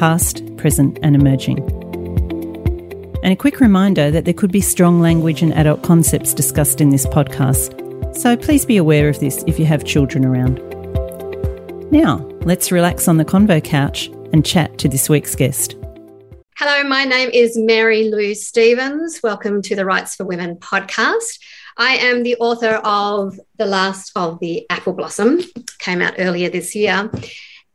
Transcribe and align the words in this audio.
past, 0.00 0.42
present, 0.56 0.98
and 1.02 1.14
emerging. 1.14 1.58
And 3.22 3.34
a 3.34 3.36
quick 3.36 3.60
reminder 3.60 4.10
that 4.10 4.24
there 4.24 4.32
could 4.32 4.50
be 4.50 4.62
strong 4.62 4.98
language 4.98 5.42
and 5.42 5.52
adult 5.52 5.82
concepts 5.82 6.32
discussed 6.32 6.80
in 6.80 6.88
this 6.88 7.04
podcast, 7.04 8.16
so 8.16 8.34
please 8.34 8.64
be 8.64 8.78
aware 8.78 9.10
of 9.10 9.20
this 9.20 9.44
if 9.46 9.58
you 9.58 9.66
have 9.66 9.84
children 9.84 10.24
around. 10.24 10.56
Now, 11.92 12.26
let's 12.46 12.72
relax 12.72 13.08
on 13.08 13.18
the 13.18 13.26
convo 13.26 13.62
couch 13.62 14.08
and 14.32 14.42
chat 14.42 14.78
to 14.78 14.88
this 14.88 15.10
week's 15.10 15.36
guest. 15.36 15.76
Hello, 16.56 16.82
my 16.88 17.04
name 17.04 17.28
is 17.34 17.58
Mary 17.58 18.08
Lou 18.08 18.34
Stephens. 18.34 19.22
Welcome 19.22 19.60
to 19.60 19.76
the 19.76 19.84
Writes 19.84 20.14
for 20.14 20.24
Women 20.24 20.56
podcast. 20.56 21.40
I 21.76 21.96
am 21.96 22.22
the 22.22 22.36
author 22.36 22.80
of 22.84 23.38
The 23.58 23.66
Last 23.66 24.12
of 24.16 24.40
the 24.40 24.64
Apple 24.70 24.94
Blossom, 24.94 25.40
came 25.78 26.00
out 26.00 26.14
earlier 26.16 26.48
this 26.48 26.74
year. 26.74 27.10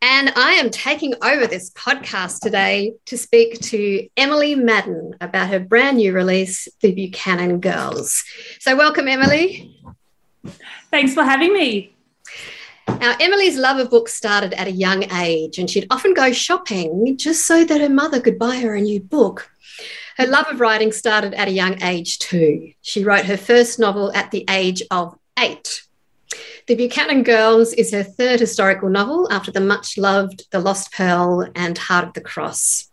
And 0.08 0.32
I 0.36 0.52
am 0.52 0.70
taking 0.70 1.16
over 1.24 1.48
this 1.48 1.72
podcast 1.72 2.42
today 2.42 2.94
to 3.08 3.18
speak 3.18 3.60
to 3.62 4.08
Emily 4.16 4.54
Madden 4.54 5.16
about 5.20 5.50
her 5.50 5.60
brand 5.60 5.98
new 5.98 6.14
release, 6.14 6.68
The 6.82 6.92
Buchanan 6.92 7.60
Girls. 7.60 8.24
So, 8.60 8.76
welcome, 8.76 9.08
Emily. 9.08 9.82
Thanks 10.92 11.16
for 11.16 11.24
having 11.24 11.54
me. 11.54 11.96
Now, 12.88 13.16
Emily's 13.20 13.58
love 13.58 13.80
of 13.80 13.90
books 13.90 14.14
started 14.14 14.54
at 14.54 14.68
a 14.68 14.72
young 14.72 15.12
age, 15.12 15.58
and 15.58 15.68
she'd 15.68 15.88
often 15.90 16.14
go 16.14 16.32
shopping 16.32 17.18
just 17.18 17.48
so 17.48 17.66
that 17.66 17.82
her 17.82 17.90
mother 17.90 18.22
could 18.22 18.38
buy 18.38 18.58
her 18.58 18.76
a 18.76 18.82
new 18.82 19.00
book. 19.00 19.50
Her 20.18 20.28
love 20.28 20.46
of 20.52 20.60
writing 20.60 20.92
started 20.92 21.34
at 21.34 21.48
a 21.48 21.52
young 21.52 21.82
age, 21.82 22.20
too. 22.20 22.74
She 22.84 23.04
wrote 23.04 23.26
her 23.26 23.38
first 23.38 23.80
novel 23.80 24.14
at 24.14 24.30
the 24.30 24.46
age 24.52 24.84
of 24.92 25.18
eight. 25.40 25.85
The 26.68 26.74
Buchanan 26.74 27.22
Girls 27.22 27.74
is 27.74 27.92
her 27.92 28.02
third 28.02 28.40
historical 28.40 28.90
novel 28.90 29.32
after 29.32 29.52
the 29.52 29.62
much 29.62 30.00
loved 30.00 30.48
The 30.50 30.60
Lost 30.60 30.92
Pearl 30.92 31.48
and 31.54 31.78
Heart 31.78 32.08
of 32.08 32.14
the 32.14 32.22
Cross. 32.22 32.90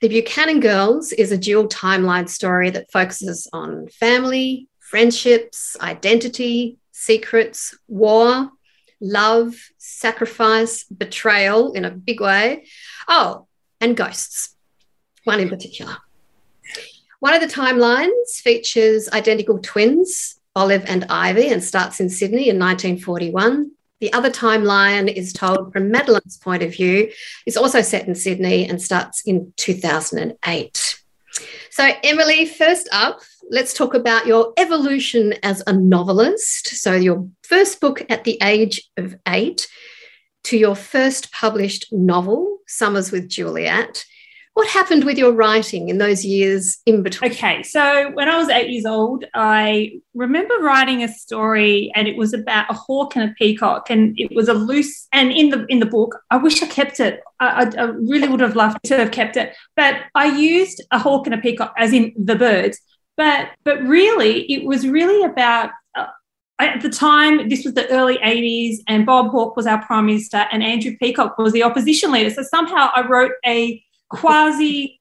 The 0.00 0.08
Buchanan 0.08 0.58
Girls 0.58 1.12
is 1.12 1.30
a 1.30 1.38
dual 1.38 1.68
timeline 1.68 2.28
story 2.28 2.70
that 2.70 2.90
focuses 2.90 3.48
on 3.52 3.86
family, 3.86 4.66
friendships, 4.80 5.76
identity, 5.80 6.78
secrets, 6.90 7.78
war, 7.86 8.50
love, 9.00 9.54
sacrifice, 9.78 10.82
betrayal 10.82 11.72
in 11.74 11.84
a 11.84 11.92
big 11.92 12.20
way. 12.20 12.66
Oh, 13.06 13.46
and 13.80 13.96
ghosts, 13.96 14.56
one 15.22 15.38
in 15.38 15.48
particular. 15.48 15.98
One 17.20 17.32
of 17.32 17.40
the 17.40 17.46
timelines 17.46 18.40
features 18.42 19.08
identical 19.08 19.60
twins, 19.60 20.40
Olive 20.56 20.84
and 20.86 21.04
Ivy, 21.10 21.48
and 21.48 21.62
starts 21.62 22.00
in 22.00 22.08
Sydney 22.08 22.48
in 22.48 22.58
1941. 22.58 23.70
The 24.00 24.12
other 24.12 24.30
timeline 24.30 25.12
is 25.12 25.32
told 25.32 25.72
from 25.72 25.90
Madeline's 25.90 26.36
point 26.36 26.62
of 26.62 26.72
view, 26.72 27.10
is 27.46 27.56
also 27.56 27.80
set 27.80 28.06
in 28.06 28.14
Sydney 28.14 28.68
and 28.68 28.80
starts 28.82 29.22
in 29.24 29.52
2008. 29.56 31.00
So, 31.70 31.90
Emily, 32.02 32.46
first 32.46 32.88
up, 32.92 33.20
let's 33.50 33.74
talk 33.74 33.94
about 33.94 34.26
your 34.26 34.52
evolution 34.56 35.34
as 35.42 35.62
a 35.66 35.72
novelist. 35.72 36.68
So, 36.68 36.94
your 36.94 37.28
first 37.42 37.80
book 37.80 38.04
at 38.08 38.24
the 38.24 38.38
age 38.42 38.82
of 38.96 39.16
eight 39.26 39.68
to 40.44 40.56
your 40.56 40.76
first 40.76 41.32
published 41.32 41.92
novel, 41.92 42.58
Summers 42.66 43.10
with 43.10 43.28
Juliet. 43.28 44.04
What 44.54 44.68
happened 44.68 45.02
with 45.02 45.18
your 45.18 45.32
writing 45.32 45.88
in 45.88 45.98
those 45.98 46.24
years 46.24 46.78
in 46.86 47.02
between? 47.02 47.32
Okay, 47.32 47.64
so 47.64 48.12
when 48.12 48.28
I 48.28 48.38
was 48.38 48.48
eight 48.48 48.70
years 48.70 48.86
old, 48.86 49.24
I 49.34 50.00
remember 50.14 50.54
writing 50.60 51.02
a 51.02 51.08
story, 51.08 51.90
and 51.96 52.06
it 52.06 52.16
was 52.16 52.32
about 52.32 52.70
a 52.70 52.74
hawk 52.74 53.16
and 53.16 53.28
a 53.28 53.34
peacock, 53.34 53.90
and 53.90 54.14
it 54.16 54.32
was 54.32 54.46
a 54.48 54.54
loose. 54.54 55.08
And 55.12 55.32
in 55.32 55.50
the 55.50 55.66
in 55.66 55.80
the 55.80 55.86
book, 55.86 56.20
I 56.30 56.36
wish 56.36 56.62
I 56.62 56.68
kept 56.68 57.00
it. 57.00 57.20
I, 57.40 57.68
I 57.76 57.82
really 57.82 58.28
would 58.28 58.38
have 58.38 58.54
loved 58.54 58.78
to 58.84 58.96
have 58.96 59.10
kept 59.10 59.36
it, 59.36 59.56
but 59.74 59.96
I 60.14 60.26
used 60.26 60.80
a 60.92 61.00
hawk 61.00 61.26
and 61.26 61.34
a 61.34 61.38
peacock 61.38 61.74
as 61.76 61.92
in 61.92 62.12
the 62.16 62.36
birds. 62.36 62.78
But 63.16 63.48
but 63.64 63.82
really, 63.82 64.42
it 64.52 64.64
was 64.64 64.86
really 64.86 65.24
about 65.24 65.70
uh, 65.96 66.06
at 66.60 66.80
the 66.80 66.90
time, 66.90 67.48
this 67.48 67.64
was 67.64 67.74
the 67.74 67.90
early 67.90 68.18
80s, 68.18 68.76
and 68.86 69.04
Bob 69.04 69.32
Hawke 69.32 69.56
was 69.56 69.66
our 69.66 69.84
prime 69.84 70.06
minister, 70.06 70.46
and 70.52 70.62
Andrew 70.62 70.96
Peacock 70.96 71.36
was 71.38 71.52
the 71.52 71.64
opposition 71.64 72.12
leader. 72.12 72.30
So 72.30 72.42
somehow 72.42 72.90
I 72.94 73.04
wrote 73.04 73.32
a 73.44 73.83
quasi 74.08 75.00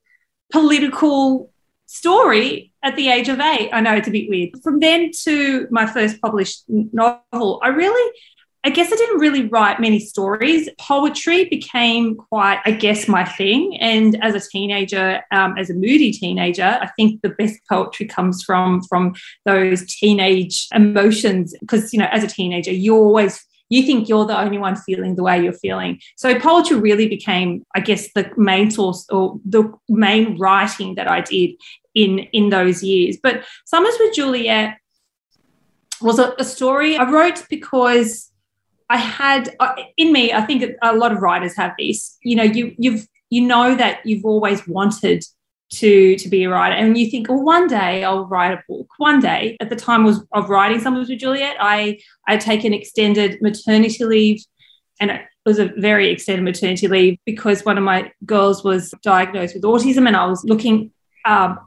political 0.52 1.52
story 1.88 2.74
at 2.84 2.96
the 2.96 3.10
age 3.10 3.30
of 3.30 3.40
eight. 3.40 3.70
I 3.72 3.82
know 3.82 3.94
it's 3.96 4.08
a 4.08 4.12
bit 4.12 4.30
weird. 4.30 4.52
From 4.64 4.80
then 4.80 5.12
to 5.24 5.68
my 5.72 5.86
first 5.86 6.22
published 6.22 6.64
novel, 6.68 7.60
I 7.64 7.68
really, 7.68 8.12
I 8.64 8.70
guess 8.70 8.92
I 8.92 8.96
didn't 8.96 9.20
really 9.20 9.48
write 9.48 9.80
many 9.80 10.00
stories. 10.00 10.70
Poetry 10.80 11.46
became 11.46 12.16
quite, 12.16 12.60
I 12.66 12.72
guess, 12.72 13.08
my 13.08 13.26
thing. 13.26 13.78
And 13.80 14.22
as 14.24 14.36
a 14.36 14.50
teenager, 14.50 15.22
um, 15.32 15.58
as 15.58 15.70
a 15.70 15.74
moody 15.74 16.12
teenager, 16.12 16.80
I 16.82 16.88
think 16.96 17.22
the 17.22 17.30
best 17.30 17.60
poetry 17.70 18.08
comes 18.08 18.44
from 18.44 18.82
from 18.84 19.16
those 19.46 19.86
teenage 19.86 20.68
emotions. 20.74 21.56
Because 21.60 21.94
you 21.94 22.00
know, 22.00 22.10
as 22.12 22.24
a 22.24 22.28
teenager, 22.28 22.72
you're 22.72 22.98
always 22.98 23.46
you 23.70 23.84
think 23.84 24.08
you're 24.08 24.26
the 24.26 24.40
only 24.40 24.58
one 24.58 24.76
feeling 24.76 25.16
the 25.16 25.24
way 25.24 25.42
you're 25.42 25.54
feeling. 25.54 26.00
So 26.16 26.40
poetry 26.40 26.78
really 26.78 27.08
became, 27.08 27.64
I 27.76 27.80
guess, 27.80 28.12
the 28.14 28.30
main 28.38 28.70
source 28.70 29.06
or 29.10 29.40
the 29.46 29.72
main 29.90 30.38
writing 30.38 30.96
that 30.96 31.10
I 31.10 31.22
did 31.22 31.52
in 31.96 32.20
in 32.34 32.50
those 32.50 32.84
years. 32.84 33.18
But 33.22 33.44
Summers 33.66 33.96
with 34.00 34.14
Juliet 34.14 34.78
was 36.02 36.20
a, 36.20 36.34
a 36.38 36.44
story 36.44 36.98
I 36.98 37.10
wrote 37.10 37.46
because 37.50 38.32
I 38.90 38.98
had 38.98 39.56
in 39.98 40.12
me. 40.12 40.34
I 40.34 40.42
think 40.42 40.64
a 40.82 40.96
lot 40.96 41.12
of 41.12 41.22
writers 41.22 41.56
have 41.56 41.74
this. 41.80 42.18
You 42.24 42.36
know, 42.36 42.44
you 42.44 42.76
you've 42.78 43.08
you 43.30 43.42
know 43.42 43.76
that 43.76 44.06
you've 44.06 44.26
always 44.26 44.68
wanted 44.68 45.24
to 45.74 46.16
to 46.18 46.30
be 46.30 46.44
a 46.44 46.50
writer. 46.50 46.76
And 46.76 46.98
you 46.98 47.10
think 47.10 47.30
well 47.30 47.42
one 47.42 47.68
day 47.68 48.04
i'll 48.04 48.26
write 48.26 48.54
a 48.54 48.64
book. 48.68 48.88
One 48.98 49.20
day 49.20 49.58
at 49.60 49.70
the 49.70 49.76
time 49.76 50.04
was 50.04 50.24
of 50.32 50.50
writing 50.50 50.80
summers 50.80 51.10
with 51.10 51.20
juliet 51.20 51.56
i 51.60 52.00
i 52.28 52.38
taken 52.38 52.74
extended 52.74 53.42
maternity 53.42 54.06
leave 54.06 54.44
and 55.00 55.12
it 55.12 55.22
was 55.46 55.60
a 55.60 55.72
very 55.78 56.10
extended 56.10 56.44
maternity 56.44 56.88
leave 56.88 57.18
because 57.26 57.66
one 57.66 57.78
of 57.78 57.84
my 57.84 58.12
girls 58.26 58.64
was 58.64 58.94
diagnosed 59.02 59.56
with 59.56 59.64
autism 59.64 60.08
and 60.08 60.16
i 60.16 60.26
was 60.26 60.44
looking 60.44 60.92
um, 61.26 61.60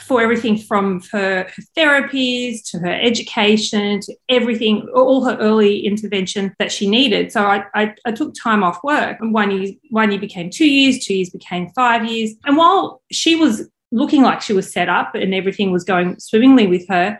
for 0.00 0.20
everything 0.20 0.58
from 0.58 1.00
her, 1.12 1.44
her, 1.44 1.62
therapies 1.76 2.62
to 2.70 2.78
her 2.78 2.92
education 2.92 4.00
to 4.00 4.14
everything, 4.28 4.88
all 4.94 5.24
her 5.24 5.36
early 5.38 5.86
intervention 5.86 6.54
that 6.58 6.72
she 6.72 6.88
needed. 6.88 7.32
So 7.32 7.44
I, 7.44 7.64
I, 7.74 7.94
I, 8.04 8.12
took 8.12 8.34
time 8.40 8.62
off 8.62 8.82
work. 8.82 9.18
And 9.20 9.32
one 9.32 9.50
year, 9.50 9.74
one 9.90 10.10
year 10.10 10.20
became 10.20 10.50
two 10.50 10.68
years, 10.68 11.04
two 11.04 11.14
years 11.14 11.30
became 11.30 11.70
five 11.70 12.04
years. 12.04 12.34
And 12.44 12.56
while 12.56 13.02
she 13.10 13.36
was 13.36 13.68
looking 13.92 14.22
like 14.22 14.40
she 14.40 14.52
was 14.52 14.72
set 14.72 14.88
up 14.88 15.14
and 15.14 15.34
everything 15.34 15.72
was 15.72 15.84
going 15.84 16.18
swimmingly 16.18 16.66
with 16.66 16.88
her, 16.88 17.18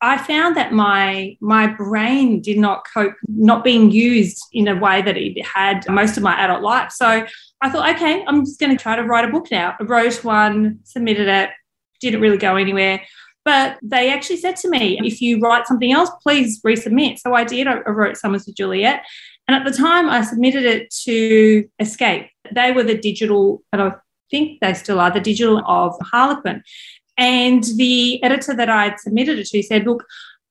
I 0.00 0.16
found 0.16 0.56
that 0.56 0.72
my 0.72 1.36
my 1.40 1.66
brain 1.66 2.40
did 2.40 2.58
not 2.58 2.84
cope, 2.92 3.14
not 3.26 3.64
being 3.64 3.90
used 3.90 4.40
in 4.52 4.68
a 4.68 4.76
way 4.76 5.02
that 5.02 5.16
it 5.16 5.44
had 5.44 5.88
most 5.88 6.16
of 6.16 6.22
my 6.22 6.38
adult 6.38 6.62
life. 6.62 6.92
So 6.92 7.26
I 7.60 7.68
thought, 7.68 7.96
okay, 7.96 8.24
I'm 8.26 8.44
just 8.44 8.60
going 8.60 8.76
to 8.76 8.80
try 8.80 8.94
to 8.94 9.02
write 9.02 9.28
a 9.28 9.32
book 9.32 9.48
now. 9.50 9.74
I 9.80 9.82
wrote 9.82 10.22
one, 10.22 10.78
submitted 10.84 11.26
it, 11.26 11.50
didn't 12.00 12.20
really 12.20 12.38
go 12.38 12.56
anywhere. 12.56 13.02
But 13.44 13.78
they 13.82 14.12
actually 14.12 14.36
said 14.36 14.56
to 14.56 14.68
me, 14.68 14.98
if 15.02 15.22
you 15.22 15.40
write 15.40 15.66
something 15.66 15.92
else, 15.92 16.10
please 16.22 16.60
resubmit. 16.62 17.18
So 17.18 17.34
I 17.34 17.44
did. 17.44 17.66
I 17.66 17.78
wrote 17.80 18.16
Summers 18.16 18.44
with 18.46 18.56
Juliet. 18.56 19.04
And 19.46 19.54
at 19.54 19.64
the 19.64 19.76
time, 19.76 20.10
I 20.10 20.22
submitted 20.22 20.64
it 20.64 20.90
to 21.04 21.66
Escape. 21.78 22.28
They 22.52 22.72
were 22.72 22.82
the 22.82 22.98
digital, 22.98 23.62
and 23.72 23.80
I 23.80 23.92
think 24.30 24.60
they 24.60 24.74
still 24.74 25.00
are, 25.00 25.10
the 25.10 25.20
digital 25.20 25.62
of 25.66 25.94
Harlequin. 26.02 26.62
And 27.16 27.64
the 27.76 28.22
editor 28.22 28.54
that 28.54 28.68
I 28.68 28.84
had 28.84 29.00
submitted 29.00 29.38
it 29.38 29.46
to 29.48 29.62
said, 29.62 29.86
Look, 29.86 30.04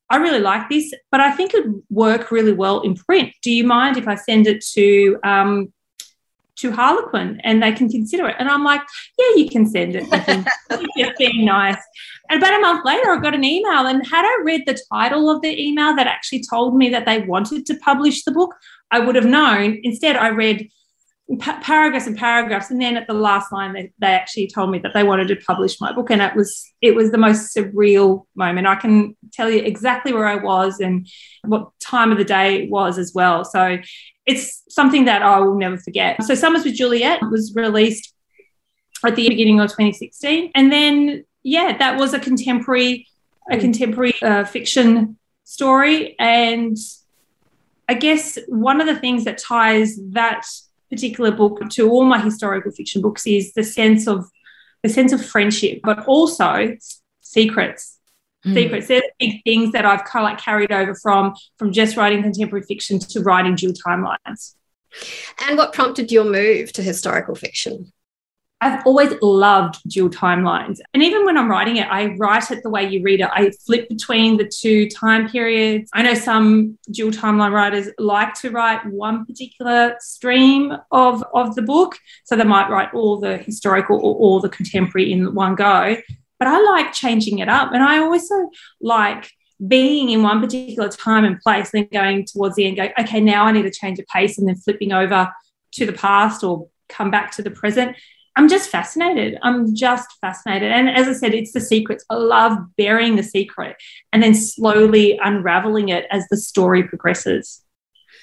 I 0.10 0.18
really 0.18 0.40
like 0.40 0.70
this, 0.70 0.94
but 1.12 1.20
I 1.20 1.32
think 1.32 1.54
it 1.54 1.68
would 1.68 1.84
work 1.90 2.32
really 2.32 2.54
well 2.54 2.82
in 2.82 2.96
print. 2.96 3.34
Do 3.44 3.52
you 3.52 3.64
mind 3.64 3.98
if 3.98 4.08
I 4.08 4.16
send 4.16 4.48
it 4.48 4.64
to 4.74 5.20
um, 5.24 5.72
to 6.58 6.72
Harlequin 6.72 7.40
and 7.44 7.62
they 7.62 7.72
can 7.72 7.90
consider 7.90 8.28
it. 8.28 8.36
And 8.40 8.50
I'm 8.50 8.64
like, 8.64 8.82
yeah, 9.18 9.36
you 9.36 9.50
can 9.50 9.66
send 9.66 9.96
it. 9.96 10.10
just 10.98 11.18
being 11.18 11.46
nice. 11.46 11.78
And 12.30 12.42
about 12.42 12.58
a 12.58 12.62
month 12.62 12.86
later, 12.86 13.12
I 13.12 13.20
got 13.20 13.36
an 13.36 13.44
email. 13.44 13.88
And 13.88 14.06
had 14.06 14.26
I 14.26 14.42
read 14.44 14.64
the 14.66 14.80
title 14.92 15.30
of 15.30 15.42
the 15.42 15.62
email 15.62 15.96
that 15.96 16.08
actually 16.08 16.44
told 16.44 16.76
me 16.76 16.90
that 16.90 17.06
they 17.06 17.22
wanted 17.22 17.66
to 17.68 17.76
publish 17.76 18.24
the 18.24 18.32
book, 18.32 18.54
I 18.92 19.00
would 19.00 19.16
have 19.16 19.26
known. 19.26 19.80
Instead, 19.84 20.16
I 20.16 20.30
read 20.30 20.70
pa- 21.36 21.60
paragraphs 21.62 22.08
and 22.08 22.18
paragraphs 22.18 22.72
and 22.72 22.82
then 22.82 22.96
at 22.96 23.06
the 23.08 23.14
last 23.14 23.52
line 23.52 23.74
they, 23.74 23.92
they 24.00 24.08
actually 24.08 24.48
told 24.48 24.72
me 24.72 24.80
that 24.80 24.94
they 24.94 25.04
wanted 25.04 25.28
to 25.28 25.36
publish 25.36 25.80
my 25.82 25.92
book 25.92 26.10
and 26.10 26.22
it 26.22 26.36
was 26.36 26.72
it 26.82 26.96
was 26.96 27.12
the 27.12 27.18
most 27.18 27.56
surreal 27.56 28.26
moment. 28.36 28.68
I 28.68 28.76
can 28.76 29.16
tell 29.34 29.50
you 29.50 29.60
exactly 29.60 30.14
where 30.14 30.28
i 30.28 30.36
was 30.36 30.80
and 30.80 31.08
what 31.44 31.72
time 31.80 32.12
of 32.12 32.18
the 32.18 32.24
day 32.24 32.64
it 32.64 32.70
was 32.70 32.98
as 32.98 33.14
well. 33.14 33.44
So 33.44 33.78
it's 34.26 34.64
something 34.70 35.06
that 35.06 35.22
i 35.22 35.40
will 35.40 35.58
never 35.58 35.78
forget. 35.78 36.24
So 36.24 36.34
summers 36.34 36.64
with 36.64 36.76
juliet 36.76 37.20
was 37.30 37.54
released 37.56 38.14
at 39.06 39.16
the 39.16 39.28
beginning 39.28 39.60
of 39.60 39.70
2016 39.70 40.52
and 40.56 40.72
then 40.72 41.24
yeah 41.44 41.78
that 41.78 42.00
was 42.00 42.14
a 42.14 42.20
contemporary 42.20 43.08
a 43.52 43.58
contemporary 43.58 44.14
uh, 44.22 44.44
fiction 44.44 45.18
story 45.44 46.16
and 46.20 46.78
i 47.88 47.94
guess 47.94 48.40
one 48.48 48.82
of 48.82 48.88
the 48.88 48.96
things 48.96 49.24
that 49.26 49.38
ties 49.38 50.00
that 50.10 50.46
particular 50.90 51.32
book 51.32 51.70
to 51.72 51.90
all 51.90 52.06
my 52.06 52.20
historical 52.20 52.72
fiction 52.72 53.02
books 53.02 53.26
is 53.28 53.54
the 53.54 53.64
sense 53.64 54.08
of 54.08 54.26
the 54.84 54.90
sense 54.90 55.12
of 55.12 55.26
friendship, 55.26 55.80
but 55.84 56.06
also 56.06 56.76
secrets. 57.22 57.98
Mm. 58.46 58.54
Secrets. 58.54 58.88
They're 58.88 59.02
the 59.02 59.12
big 59.20 59.44
things 59.44 59.72
that 59.74 59.86
I've 59.86 60.06
kind 60.06 60.26
of 60.26 60.32
like 60.32 60.40
carried 60.40 60.72
over 60.72 60.96
from 60.96 61.36
from 61.58 61.72
just 61.72 61.98
writing 61.98 62.22
contemporary 62.22 62.64
fiction 62.66 63.00
to 63.00 63.22
writing 63.22 63.56
dual 63.56 63.74
timelines. 63.74 64.56
And 65.48 65.58
what 65.58 65.74
prompted 65.74 66.12
your 66.12 66.24
move 66.24 66.72
to 66.74 66.84
historical 66.84 67.36
fiction? 67.36 67.92
I've 68.60 68.86
always 68.88 69.14
loved 69.22 69.88
dual 69.88 70.10
timelines. 70.10 70.80
And 70.94 71.04
even 71.04 71.26
when 71.26 71.38
I'm 71.38 71.50
writing 71.50 71.78
it, 71.78 71.88
I 71.92 72.16
write 72.16 72.50
it 72.50 72.64
the 72.64 72.72
way 72.72 72.90
you 72.90 73.04
read 73.04 73.20
it. 73.20 73.30
I 73.32 73.52
flip 73.66 73.88
between 73.88 74.38
the 74.38 74.48
two 74.48 74.90
time 74.90 75.30
periods. 75.30 75.92
I 75.94 76.02
know 76.02 76.16
some 76.16 76.80
dual 76.90 77.12
timeline 77.12 77.52
writers 77.52 77.90
like 78.00 78.34
to 78.36 78.50
write 78.50 78.84
one 78.88 79.26
particular 79.26 79.96
stream 80.00 80.74
of, 80.92 81.24
of 81.36 81.54
the 81.54 81.62
book. 81.62 81.98
So 82.24 82.36
they 82.36 82.44
might 82.44 82.70
write 82.70 82.94
all 82.96 83.20
the 83.20 83.38
historical 83.38 83.98
or 83.98 84.16
all 84.16 84.40
the 84.40 84.50
contemporary 84.50 85.12
in 85.12 85.36
one 85.36 85.54
go. 85.54 85.98
But 86.40 86.48
I 86.48 86.60
like 86.60 86.94
changing 86.94 87.40
it 87.40 87.50
up. 87.50 87.74
And 87.74 87.84
I 87.84 88.00
also 88.00 88.50
like 88.82 89.30
being 89.68 90.10
in 90.10 90.24
one 90.24 90.42
particular 90.42 90.90
time 90.90 91.26
and 91.26 91.40
place, 91.42 91.72
then 91.72 91.88
going 91.94 92.26
towards 92.26 92.56
the 92.56 92.66
end, 92.66 92.80
okay, 93.00 93.20
now 93.20 93.46
I 93.46 93.52
need 93.52 93.64
to 93.64 93.72
change 93.72 94.00
a 94.00 94.04
pace 94.12 94.40
and 94.40 94.48
then 94.48 94.56
flipping 94.56 94.94
over 94.94 95.32
to 95.74 95.86
the 95.86 95.94
past 95.94 96.44
or 96.44 96.70
come 96.90 97.12
back 97.12 97.32
to 97.32 97.42
the 97.42 97.52
present 97.52 97.96
I'm 98.38 98.48
just 98.48 98.70
fascinated. 98.70 99.40
I'm 99.42 99.74
just 99.76 100.08
fascinated. 100.22 100.72
And 100.72 100.90
as 100.90 101.08
I 101.08 101.14
said, 101.14 101.34
it's 101.34 101.54
the 101.54 101.60
secrets. 101.60 102.06
I 102.12 102.16
love 102.16 102.60
burying 102.78 103.16
the 103.16 103.24
secret 103.24 103.76
and 104.14 104.22
then 104.22 104.36
slowly 104.36 105.20
unraveling 105.24 105.90
it 105.90 106.06
as 106.12 106.28
the 106.28 106.38
story 106.38 106.84
progresses. 106.84 107.64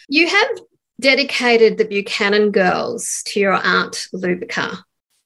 You 0.09 0.29
have 0.29 0.49
dedicated 1.01 1.79
the 1.79 1.85
Buchanan 1.85 2.53
girls 2.53 3.25
to 3.27 3.41
your 3.41 3.55
aunt 3.55 4.07
Lubica. 4.15 4.79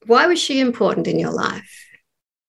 Why 0.06 0.26
was 0.26 0.40
she 0.40 0.58
important 0.58 1.06
in 1.06 1.18
your 1.18 1.32
life? 1.32 1.70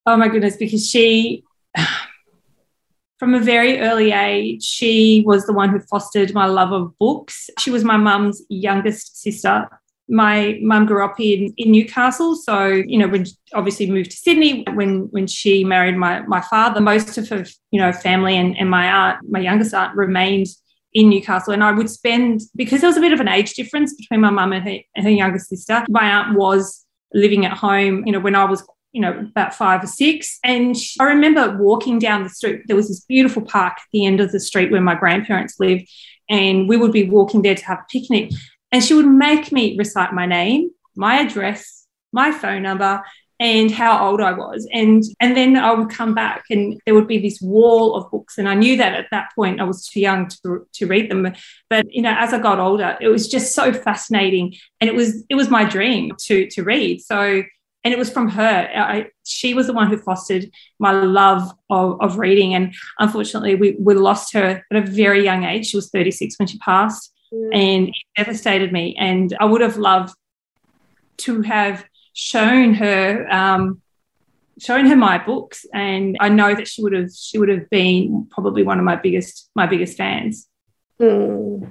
Oh 0.06 0.16
my 0.16 0.28
goodness, 0.28 0.56
because 0.56 0.88
she, 0.88 1.44
from 3.18 3.34
a 3.34 3.40
very 3.40 3.80
early 3.80 4.12
age, 4.12 4.62
she 4.62 5.22
was 5.26 5.44
the 5.44 5.52
one 5.52 5.68
who 5.68 5.80
fostered 5.80 6.32
my 6.32 6.46
love 6.46 6.72
of 6.72 6.96
books. 6.98 7.50
She 7.58 7.70
was 7.70 7.84
my 7.84 7.98
mum's 7.98 8.40
youngest 8.48 9.20
sister 9.20 9.68
my 10.10 10.58
mum 10.60 10.86
grew 10.86 11.04
up 11.04 11.20
in, 11.20 11.54
in 11.56 11.70
Newcastle. 11.70 12.34
So, 12.34 12.66
you 12.66 12.98
know, 12.98 13.08
when 13.08 13.24
obviously 13.54 13.90
moved 13.90 14.10
to 14.10 14.16
Sydney 14.16 14.64
when 14.74 15.08
when 15.12 15.26
she 15.26 15.64
married 15.64 15.96
my 15.96 16.20
my 16.22 16.40
father, 16.40 16.80
most 16.80 17.16
of 17.16 17.28
her, 17.28 17.44
you 17.70 17.80
know, 17.80 17.92
family 17.92 18.36
and, 18.36 18.56
and 18.58 18.68
my 18.68 18.86
aunt, 18.90 19.18
my 19.28 19.38
youngest 19.38 19.72
aunt 19.72 19.96
remained 19.96 20.48
in 20.92 21.08
Newcastle. 21.08 21.52
And 21.52 21.62
I 21.62 21.70
would 21.70 21.88
spend 21.88 22.42
because 22.56 22.80
there 22.80 22.90
was 22.90 22.96
a 22.96 23.00
bit 23.00 23.12
of 23.12 23.20
an 23.20 23.28
age 23.28 23.54
difference 23.54 23.94
between 23.94 24.20
my 24.20 24.30
mum 24.30 24.52
and 24.52 24.68
her, 24.68 24.78
and 24.96 25.04
her 25.04 25.10
younger 25.10 25.38
sister. 25.38 25.84
My 25.88 26.10
aunt 26.10 26.36
was 26.36 26.84
living 27.14 27.46
at 27.46 27.56
home, 27.56 28.04
you 28.04 28.12
know, 28.12 28.20
when 28.20 28.34
I 28.34 28.44
was 28.44 28.64
you 28.92 29.00
know, 29.00 29.12
about 29.30 29.54
five 29.54 29.84
or 29.84 29.86
six. 29.86 30.38
And 30.42 30.74
I 30.98 31.04
remember 31.04 31.56
walking 31.56 31.98
down 31.98 32.24
the 32.24 32.28
street. 32.28 32.62
There 32.66 32.76
was 32.76 32.88
this 32.88 33.04
beautiful 33.04 33.42
park 33.42 33.74
at 33.76 33.84
the 33.92 34.04
end 34.04 34.20
of 34.20 34.32
the 34.32 34.40
street 34.40 34.70
where 34.70 34.80
my 34.80 34.94
grandparents 34.94 35.60
lived. 35.60 35.88
And 36.28 36.68
we 36.68 36.76
would 36.76 36.92
be 36.92 37.08
walking 37.08 37.42
there 37.42 37.54
to 37.54 37.64
have 37.66 37.78
a 37.78 37.86
picnic. 37.90 38.32
And 38.72 38.82
she 38.82 38.94
would 38.94 39.06
make 39.06 39.52
me 39.52 39.76
recite 39.76 40.12
my 40.12 40.26
name, 40.26 40.70
my 40.96 41.20
address, 41.20 41.86
my 42.12 42.30
phone 42.30 42.62
number, 42.62 43.02
and 43.40 43.70
how 43.70 44.06
old 44.06 44.20
I 44.20 44.32
was. 44.32 44.68
And 44.72 45.02
and 45.18 45.34
then 45.36 45.56
I 45.56 45.72
would 45.72 45.88
come 45.90 46.14
back 46.14 46.44
and 46.50 46.78
there 46.84 46.94
would 46.94 47.08
be 47.08 47.18
this 47.18 47.40
wall 47.40 47.96
of 47.96 48.10
books. 48.10 48.36
And 48.36 48.48
I 48.48 48.54
knew 48.54 48.76
that 48.76 48.94
at 48.94 49.06
that 49.10 49.30
point 49.34 49.60
I 49.60 49.64
was 49.64 49.86
too 49.86 50.00
young 50.00 50.28
to, 50.28 50.66
to 50.74 50.86
read 50.86 51.10
them. 51.10 51.32
But 51.70 51.86
you 51.90 52.02
know, 52.02 52.14
as 52.16 52.34
I 52.34 52.38
got 52.38 52.60
older, 52.60 52.98
it 53.00 53.08
was 53.08 53.28
just 53.28 53.54
so 53.54 53.72
fascinating. 53.72 54.54
And 54.80 54.88
it 54.90 54.94
was 54.94 55.24
it 55.30 55.34
was 55.36 55.48
my 55.48 55.64
dream 55.64 56.12
to 56.26 56.48
to 56.50 56.62
read. 56.62 57.00
So 57.00 57.42
and 57.82 57.94
it 57.94 57.98
was 57.98 58.10
from 58.10 58.28
her. 58.28 58.70
I, 58.74 59.06
she 59.24 59.54
was 59.54 59.66
the 59.66 59.72
one 59.72 59.88
who 59.88 59.96
fostered 59.96 60.50
my 60.78 60.92
love 60.92 61.50
of, 61.70 61.98
of 62.02 62.18
reading. 62.18 62.52
And 62.52 62.74
unfortunately, 62.98 63.54
we, 63.54 63.74
we 63.80 63.94
lost 63.94 64.34
her 64.34 64.62
at 64.70 64.76
a 64.76 64.82
very 64.82 65.24
young 65.24 65.44
age. 65.44 65.68
She 65.68 65.78
was 65.78 65.88
36 65.88 66.38
when 66.38 66.46
she 66.46 66.58
passed 66.58 67.10
mm. 67.32 67.50
and 67.52 67.88
it 67.88 67.94
devastated 68.16 68.72
me. 68.72 68.96
And 68.98 69.36
I 69.40 69.44
would 69.44 69.60
have 69.60 69.76
loved 69.76 70.14
to 71.18 71.42
have 71.42 71.84
shown 72.12 72.74
her 72.74 73.26
um, 73.30 73.80
shown 74.58 74.86
her 74.86 74.96
my 74.96 75.16
books 75.16 75.64
and 75.72 76.16
I 76.20 76.28
know 76.28 76.54
that 76.54 76.68
she 76.68 76.82
would 76.82 76.92
have 76.92 77.10
she 77.12 77.38
would 77.38 77.48
have 77.48 77.70
been 77.70 78.26
probably 78.30 78.62
one 78.62 78.78
of 78.78 78.84
my 78.84 78.96
biggest 78.96 79.50
my 79.54 79.66
biggest 79.66 79.96
fans. 79.96 80.48
Mm. 81.00 81.70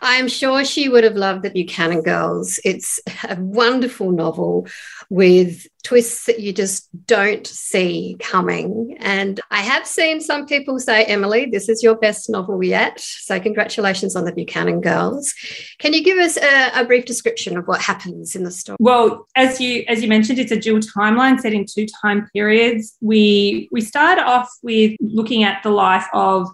I'm 0.00 0.28
sure 0.28 0.64
she 0.64 0.88
would 0.88 1.04
have 1.04 1.16
loved 1.16 1.42
the 1.42 1.50
Buchanan 1.50 2.02
Girls. 2.02 2.60
It's 2.64 3.00
a 3.28 3.36
wonderful 3.40 4.12
novel 4.12 4.68
with 5.10 5.66
twists 5.82 6.26
that 6.26 6.38
you 6.38 6.52
just 6.52 6.88
don't 7.06 7.46
see 7.46 8.16
coming. 8.20 8.96
And 9.00 9.40
I 9.50 9.60
have 9.62 9.86
seen 9.86 10.20
some 10.20 10.46
people 10.46 10.78
say, 10.78 11.04
Emily, 11.04 11.46
this 11.46 11.68
is 11.68 11.82
your 11.82 11.96
best 11.96 12.28
novel 12.28 12.62
yet. 12.62 13.00
So 13.00 13.40
congratulations 13.40 14.14
on 14.14 14.24
the 14.24 14.32
Buchanan 14.32 14.80
Girls. 14.80 15.34
Can 15.78 15.92
you 15.94 16.04
give 16.04 16.18
us 16.18 16.36
a, 16.36 16.80
a 16.80 16.84
brief 16.84 17.04
description 17.04 17.56
of 17.56 17.66
what 17.66 17.80
happens 17.80 18.36
in 18.36 18.44
the 18.44 18.50
story? 18.50 18.76
Well, 18.80 19.26
as 19.34 19.60
you 19.60 19.84
as 19.88 20.02
you 20.02 20.08
mentioned, 20.08 20.38
it's 20.38 20.52
a 20.52 20.60
dual 20.60 20.80
timeline 20.80 21.40
set 21.40 21.52
in 21.52 21.64
two 21.64 21.86
time 22.02 22.28
periods. 22.32 22.96
We 23.00 23.68
we 23.72 23.80
start 23.80 24.18
off 24.18 24.48
with 24.62 24.96
looking 25.00 25.42
at 25.42 25.62
the 25.62 25.70
life 25.70 26.06
of 26.12 26.48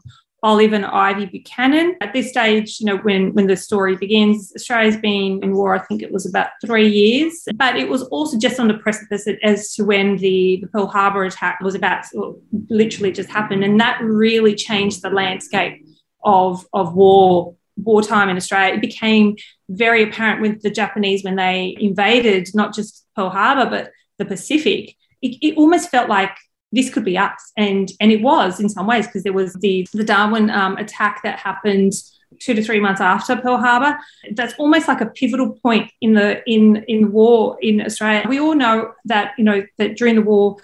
Olive 0.44 0.74
and 0.74 0.84
Ivy 0.84 1.24
Buchanan. 1.24 1.96
At 2.02 2.12
this 2.12 2.28
stage, 2.28 2.78
you 2.78 2.84
know, 2.84 2.98
when, 2.98 3.32
when 3.32 3.46
the 3.46 3.56
story 3.56 3.96
begins, 3.96 4.52
Australia's 4.54 4.98
been 4.98 5.42
in 5.42 5.54
war, 5.54 5.74
I 5.74 5.78
think 5.78 6.02
it 6.02 6.12
was 6.12 6.26
about 6.26 6.48
three 6.64 6.86
years, 6.86 7.48
but 7.56 7.76
it 7.76 7.88
was 7.88 8.02
also 8.02 8.38
just 8.38 8.60
on 8.60 8.68
the 8.68 8.74
precipice 8.74 9.26
as 9.42 9.74
to 9.74 9.84
when 9.84 10.18
the, 10.18 10.58
the 10.60 10.68
Pearl 10.68 10.86
Harbor 10.86 11.24
attack 11.24 11.60
was 11.60 11.74
about 11.74 12.04
to 12.12 12.38
literally 12.68 13.10
just 13.10 13.30
happened. 13.30 13.64
And 13.64 13.80
that 13.80 14.02
really 14.02 14.54
changed 14.54 15.00
the 15.00 15.08
landscape 15.08 15.82
of, 16.22 16.66
of 16.74 16.94
war 16.94 17.56
wartime 17.76 18.28
in 18.28 18.36
Australia. 18.36 18.74
It 18.74 18.80
became 18.80 19.36
very 19.68 20.02
apparent 20.02 20.42
with 20.42 20.62
the 20.62 20.70
Japanese 20.70 21.24
when 21.24 21.36
they 21.36 21.74
invaded 21.80 22.48
not 22.54 22.74
just 22.74 23.06
Pearl 23.16 23.30
Harbor, 23.30 23.68
but 23.68 23.92
the 24.18 24.26
Pacific. 24.26 24.94
It, 25.22 25.38
it 25.40 25.56
almost 25.56 25.90
felt 25.90 26.08
like 26.08 26.36
this 26.74 26.90
could 26.90 27.04
be 27.04 27.16
us. 27.16 27.52
And, 27.56 27.90
and 28.00 28.10
it 28.10 28.20
was 28.20 28.60
in 28.60 28.68
some 28.68 28.86
ways 28.86 29.06
because 29.06 29.22
there 29.22 29.32
was 29.32 29.54
the, 29.54 29.86
the 29.92 30.04
Darwin 30.04 30.50
um, 30.50 30.76
attack 30.76 31.22
that 31.22 31.38
happened 31.38 31.92
two 32.40 32.54
to 32.54 32.62
three 32.62 32.80
months 32.80 33.00
after 33.00 33.36
Pearl 33.36 33.58
Harbor. 33.58 33.98
That's 34.32 34.54
almost 34.58 34.88
like 34.88 35.00
a 35.00 35.06
pivotal 35.06 35.52
point 35.62 35.90
in 36.00 36.14
the 36.14 36.42
in 36.50 36.84
in 36.88 37.02
the 37.02 37.08
war 37.08 37.56
in 37.60 37.80
Australia. 37.80 38.24
We 38.28 38.40
all 38.40 38.54
know 38.54 38.92
that 39.06 39.32
you 39.38 39.44
know 39.44 39.64
that 39.78 39.96
during 39.96 40.16
the 40.16 40.22
war, 40.22 40.56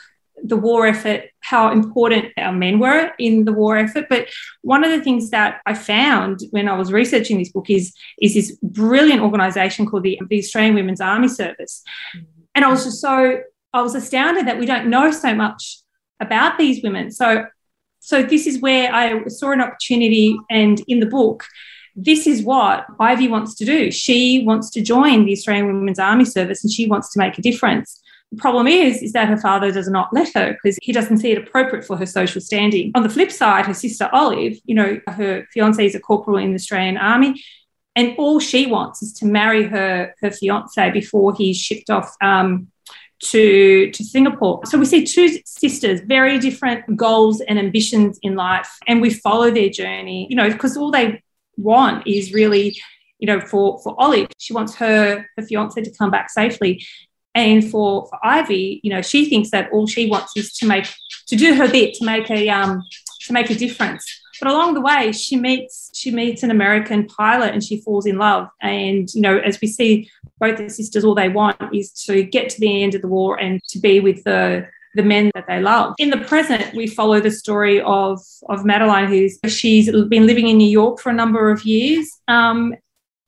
the 0.42 0.56
war 0.56 0.86
effort, 0.86 1.24
how 1.40 1.70
important 1.70 2.32
our 2.36 2.52
men 2.52 2.78
were 2.78 3.12
in 3.18 3.44
the 3.44 3.52
war 3.52 3.76
effort. 3.76 4.06
But 4.08 4.28
one 4.62 4.84
of 4.84 4.90
the 4.90 5.02
things 5.02 5.30
that 5.30 5.60
I 5.66 5.74
found 5.74 6.40
when 6.50 6.68
I 6.68 6.76
was 6.76 6.92
researching 6.92 7.38
this 7.38 7.52
book 7.52 7.70
is 7.70 7.94
is 8.20 8.34
this 8.34 8.56
brilliant 8.62 9.22
organisation 9.22 9.86
called 9.86 10.02
the, 10.02 10.20
the 10.28 10.38
Australian 10.38 10.74
Women's 10.74 11.00
Army 11.00 11.28
Service, 11.28 11.82
and 12.54 12.64
I 12.64 12.68
was 12.68 12.84
just 12.84 13.00
so 13.00 13.40
I 13.72 13.82
was 13.82 13.94
astounded 13.94 14.46
that 14.46 14.58
we 14.58 14.66
don't 14.66 14.88
know 14.88 15.12
so 15.12 15.34
much 15.34 15.79
about 16.20 16.58
these 16.58 16.82
women. 16.82 17.10
So, 17.10 17.46
so 18.00 18.22
this 18.22 18.46
is 18.46 18.60
where 18.60 18.92
I 18.92 19.26
saw 19.28 19.50
an 19.52 19.60
opportunity, 19.60 20.38
and 20.50 20.82
in 20.88 21.00
the 21.00 21.06
book, 21.06 21.44
this 21.96 22.26
is 22.26 22.42
what 22.42 22.86
Ivy 22.98 23.28
wants 23.28 23.54
to 23.56 23.64
do. 23.64 23.90
She 23.90 24.44
wants 24.44 24.70
to 24.70 24.80
join 24.80 25.26
the 25.26 25.32
Australian 25.32 25.66
Women's 25.66 25.98
Army 25.98 26.24
Service, 26.24 26.64
and 26.64 26.72
she 26.72 26.86
wants 26.86 27.12
to 27.12 27.18
make 27.18 27.38
a 27.38 27.42
difference. 27.42 28.00
The 28.30 28.36
problem 28.36 28.68
is, 28.68 29.02
is 29.02 29.12
that 29.12 29.28
her 29.28 29.36
father 29.36 29.72
does 29.72 29.88
not 29.88 30.12
let 30.12 30.32
her 30.34 30.52
because 30.52 30.78
he 30.82 30.92
doesn't 30.92 31.18
see 31.18 31.32
it 31.32 31.38
appropriate 31.38 31.84
for 31.84 31.96
her 31.96 32.06
social 32.06 32.40
standing. 32.40 32.92
On 32.94 33.02
the 33.02 33.08
flip 33.08 33.32
side, 33.32 33.66
her 33.66 33.74
sister 33.74 34.08
Olive, 34.12 34.56
you 34.64 34.74
know, 34.74 35.00
her 35.08 35.48
fiance 35.52 35.84
is 35.84 35.96
a 35.96 36.00
corporal 36.00 36.38
in 36.38 36.50
the 36.50 36.54
Australian 36.54 36.96
Army, 36.96 37.42
and 37.96 38.14
all 38.18 38.38
she 38.38 38.66
wants 38.66 39.02
is 39.02 39.12
to 39.14 39.26
marry 39.26 39.64
her 39.64 40.14
her 40.20 40.30
fiance 40.30 40.90
before 40.92 41.34
he's 41.34 41.56
shipped 41.56 41.90
off 41.90 42.14
um, 42.22 42.68
to, 43.20 43.90
to 43.90 44.04
Singapore. 44.04 44.60
So 44.66 44.78
we 44.78 44.84
see 44.84 45.04
two 45.04 45.28
sisters, 45.44 46.00
very 46.00 46.38
different 46.38 46.96
goals 46.96 47.40
and 47.40 47.58
ambitions 47.58 48.18
in 48.22 48.34
life, 48.34 48.70
and 48.86 49.00
we 49.00 49.10
follow 49.10 49.50
their 49.50 49.68
journey, 49.68 50.26
you 50.30 50.36
know, 50.36 50.50
because 50.50 50.76
all 50.76 50.90
they 50.90 51.22
want 51.56 52.06
is 52.06 52.32
really 52.32 52.76
you 53.20 53.26
know, 53.26 53.40
for 53.40 53.78
for 53.82 53.94
Olive, 53.98 54.28
she 54.38 54.52
wants 54.52 54.74
her 54.76 55.26
her 55.36 55.42
fiance 55.42 55.80
to 55.80 55.90
come 55.96 56.10
back 56.10 56.30
safely. 56.30 56.84
And 57.32 57.70
for, 57.70 58.08
for 58.08 58.18
Ivy, 58.24 58.80
you 58.82 58.90
know, 58.90 59.02
she 59.02 59.30
thinks 59.30 59.50
that 59.50 59.70
all 59.70 59.86
she 59.86 60.08
wants 60.08 60.36
is 60.36 60.52
to 60.54 60.66
make 60.66 60.86
to 61.28 61.36
do 61.36 61.54
her 61.54 61.70
bit 61.70 61.94
to 61.94 62.04
make 62.04 62.28
a 62.30 62.48
um 62.48 62.82
to 63.26 63.32
make 63.32 63.50
a 63.50 63.54
difference. 63.54 64.04
But 64.40 64.50
along 64.50 64.74
the 64.74 64.80
way, 64.80 65.12
she 65.12 65.36
meets 65.36 65.90
she 65.94 66.10
meets 66.10 66.42
an 66.42 66.50
American 66.50 67.06
pilot 67.06 67.52
and 67.52 67.62
she 67.62 67.80
falls 67.80 68.06
in 68.06 68.18
love. 68.18 68.48
And 68.60 69.12
you 69.14 69.20
know, 69.20 69.38
as 69.38 69.60
we 69.60 69.68
see, 69.68 70.10
both 70.38 70.56
the 70.56 70.70
sisters, 70.70 71.04
all 71.04 71.14
they 71.14 71.28
want 71.28 71.58
is 71.74 71.92
to 72.06 72.22
get 72.22 72.48
to 72.50 72.60
the 72.60 72.82
end 72.82 72.94
of 72.94 73.02
the 73.02 73.08
war 73.08 73.38
and 73.38 73.62
to 73.68 73.78
be 73.78 74.00
with 74.00 74.24
the 74.24 74.66
the 74.94 75.02
men 75.02 75.30
that 75.34 75.44
they 75.46 75.60
love. 75.60 75.94
In 75.98 76.10
the 76.10 76.18
present, 76.18 76.74
we 76.74 76.86
follow 76.86 77.20
the 77.20 77.30
story 77.30 77.80
of 77.80 78.20
of 78.48 78.64
Madeline, 78.64 79.08
who's 79.08 79.38
she's 79.46 79.90
been 80.08 80.26
living 80.26 80.48
in 80.48 80.56
New 80.56 80.70
York 80.70 81.00
for 81.00 81.10
a 81.10 81.14
number 81.14 81.50
of 81.50 81.64
years. 81.64 82.20
Um, 82.26 82.74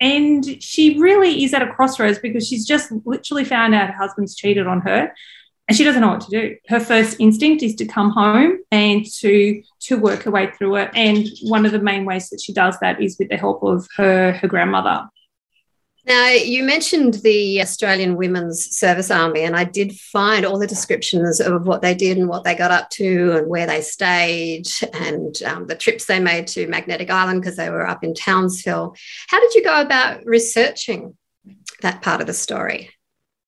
and 0.01 0.61
she 0.61 0.99
really 0.99 1.45
is 1.45 1.55
at 1.55 1.63
a 1.63 1.69
crossroads 1.69 2.19
because 2.19 2.49
she's 2.49 2.67
just 2.67 2.91
literally 3.05 3.45
found 3.45 3.73
out 3.73 3.89
her 3.89 3.97
husband's 3.97 4.35
cheated 4.35 4.67
on 4.67 4.81
her 4.81 5.13
and 5.69 5.77
she 5.77 5.85
doesn't 5.85 6.01
know 6.01 6.11
what 6.11 6.21
to 6.23 6.31
do. 6.31 6.57
Her 6.69 6.81
first 6.81 7.21
instinct 7.21 7.63
is 7.63 7.75
to 7.77 7.87
come 7.87 8.11
home 8.11 8.59
and 8.71 9.05
to 9.21 9.63
to 9.81 9.99
work 9.99 10.25
her 10.25 10.31
way 10.31 10.51
through 10.51 10.77
it. 10.77 10.91
And 10.95 11.27
one 11.43 11.65
of 11.65 11.73
the 11.73 11.79
main 11.79 12.05
ways 12.05 12.29
that 12.31 12.41
she 12.41 12.53
does 12.53 12.79
that 12.81 13.01
is 13.01 13.17
with 13.19 13.29
the 13.29 13.37
help 13.37 13.63
of 13.63 13.87
her 13.97 14.33
her 14.33 14.49
grandmother. 14.49 15.09
Now, 16.05 16.31
you 16.31 16.65
mentioned 16.65 17.15
the 17.23 17.61
Australian 17.61 18.17
Women's 18.17 18.77
Service 18.77 19.09
Army, 19.09 19.43
and 19.43 19.55
I 19.55 19.63
did 19.63 19.93
find 19.93 20.45
all 20.45 20.59
the 20.59 20.67
descriptions 20.67 21.41
of 21.41 21.65
what 21.65 21.81
they 21.81 21.95
did 21.95 22.19
and 22.19 22.29
what 22.29 22.43
they 22.43 22.57
got 22.57 22.73
up 22.73 22.91
to 22.91 23.37
and 23.37 23.47
where 23.47 23.69
they 23.69 23.83
stayed 23.83 24.67
and 24.95 25.41
um, 25.45 25.69
the 25.69 25.77
trips 25.77 26.07
they 26.07 26.19
made 26.19 26.49
to 26.49 26.67
Magnetic 26.67 27.09
Island 27.09 27.41
because 27.41 27.57
they 27.57 27.71
were 27.71 27.87
up 27.87 28.03
in 28.03 28.15
Townsville. 28.15 28.97
How 29.29 29.39
did 29.39 29.55
you 29.55 29.63
go 29.63 29.81
about 29.81 30.27
researching 30.27 31.17
that 31.83 32.03
part 32.03 32.21
of 32.21 32.27
the 32.27 32.35
story? 32.35 32.91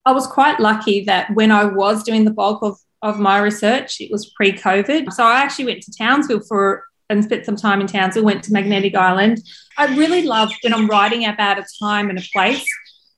I 0.05 0.11
was 0.11 0.27
quite 0.27 0.59
lucky 0.59 1.03
that 1.05 1.33
when 1.33 1.51
I 1.51 1.65
was 1.65 2.03
doing 2.03 2.25
the 2.25 2.31
bulk 2.31 2.61
of, 2.61 2.77
of 3.01 3.19
my 3.19 3.39
research, 3.39 3.99
it 3.99 4.11
was 4.11 4.31
pre 4.31 4.51
COVID. 4.53 5.11
So 5.11 5.23
I 5.23 5.41
actually 5.41 5.65
went 5.65 5.81
to 5.83 5.91
Townsville 5.97 6.41
for 6.47 6.83
and 7.09 7.23
spent 7.23 7.45
some 7.45 7.55
time 7.55 7.81
in 7.81 7.87
Townsville, 7.87 8.23
went 8.23 8.43
to 8.45 8.53
Magnetic 8.53 8.95
Island. 8.95 9.39
I 9.77 9.95
really 9.95 10.23
love 10.23 10.51
when 10.61 10.73
I'm 10.73 10.87
writing 10.87 11.25
about 11.25 11.59
a 11.59 11.65
time 11.79 12.09
and 12.09 12.17
a 12.17 12.23
place. 12.33 12.65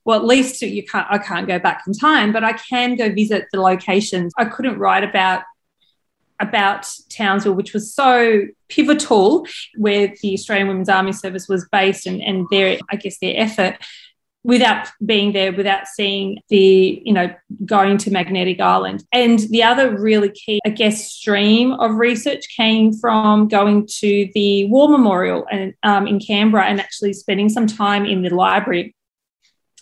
Well, 0.03 0.19
at 0.19 0.25
least 0.25 0.61
you 0.61 0.83
can't, 0.83 1.07
I 1.09 1.17
can't 1.17 1.47
go 1.47 1.59
back 1.59 1.83
in 1.85 1.93
time, 1.93 2.31
but 2.31 2.43
I 2.43 2.53
can 2.53 2.95
go 2.95 3.13
visit 3.13 3.45
the 3.51 3.61
locations. 3.61 4.33
I 4.37 4.45
couldn't 4.45 4.79
write 4.79 5.03
about 5.03 5.43
about 6.39 6.87
Townsville, 7.09 7.53
which 7.53 7.73
was 7.73 7.93
so 7.93 8.43
pivotal, 8.69 9.47
where 9.75 10.13
the 10.21 10.33
Australian 10.33 10.67
Women's 10.67 10.87
Army 10.87 11.11
Service 11.11 11.47
was 11.47 11.67
based 11.71 12.05
and, 12.05 12.21
and 12.21 12.45
their, 12.51 12.77
I 12.91 12.95
guess, 12.95 13.17
their 13.17 13.33
effort 13.35 13.77
without 14.47 14.87
being 15.05 15.33
there, 15.33 15.51
without 15.51 15.89
seeing 15.89 16.39
the, 16.47 17.01
you 17.05 17.11
know, 17.11 17.29
going 17.65 17.97
to 17.97 18.09
Magnetic 18.09 18.61
Island. 18.61 19.03
And 19.11 19.39
the 19.39 19.61
other 19.61 19.99
really 19.99 20.29
key, 20.29 20.61
I 20.65 20.69
guess, 20.69 21.11
stream 21.11 21.73
of 21.73 21.95
research 21.95 22.47
came 22.55 22.93
from 22.93 23.49
going 23.49 23.87
to 23.99 24.29
the 24.33 24.69
War 24.69 24.87
Memorial 24.87 25.45
and, 25.51 25.73
um, 25.83 26.07
in 26.07 26.21
Canberra 26.21 26.63
and 26.63 26.79
actually 26.79 27.11
spending 27.11 27.49
some 27.49 27.67
time 27.67 28.05
in 28.05 28.21
the 28.21 28.29
library. 28.29 28.95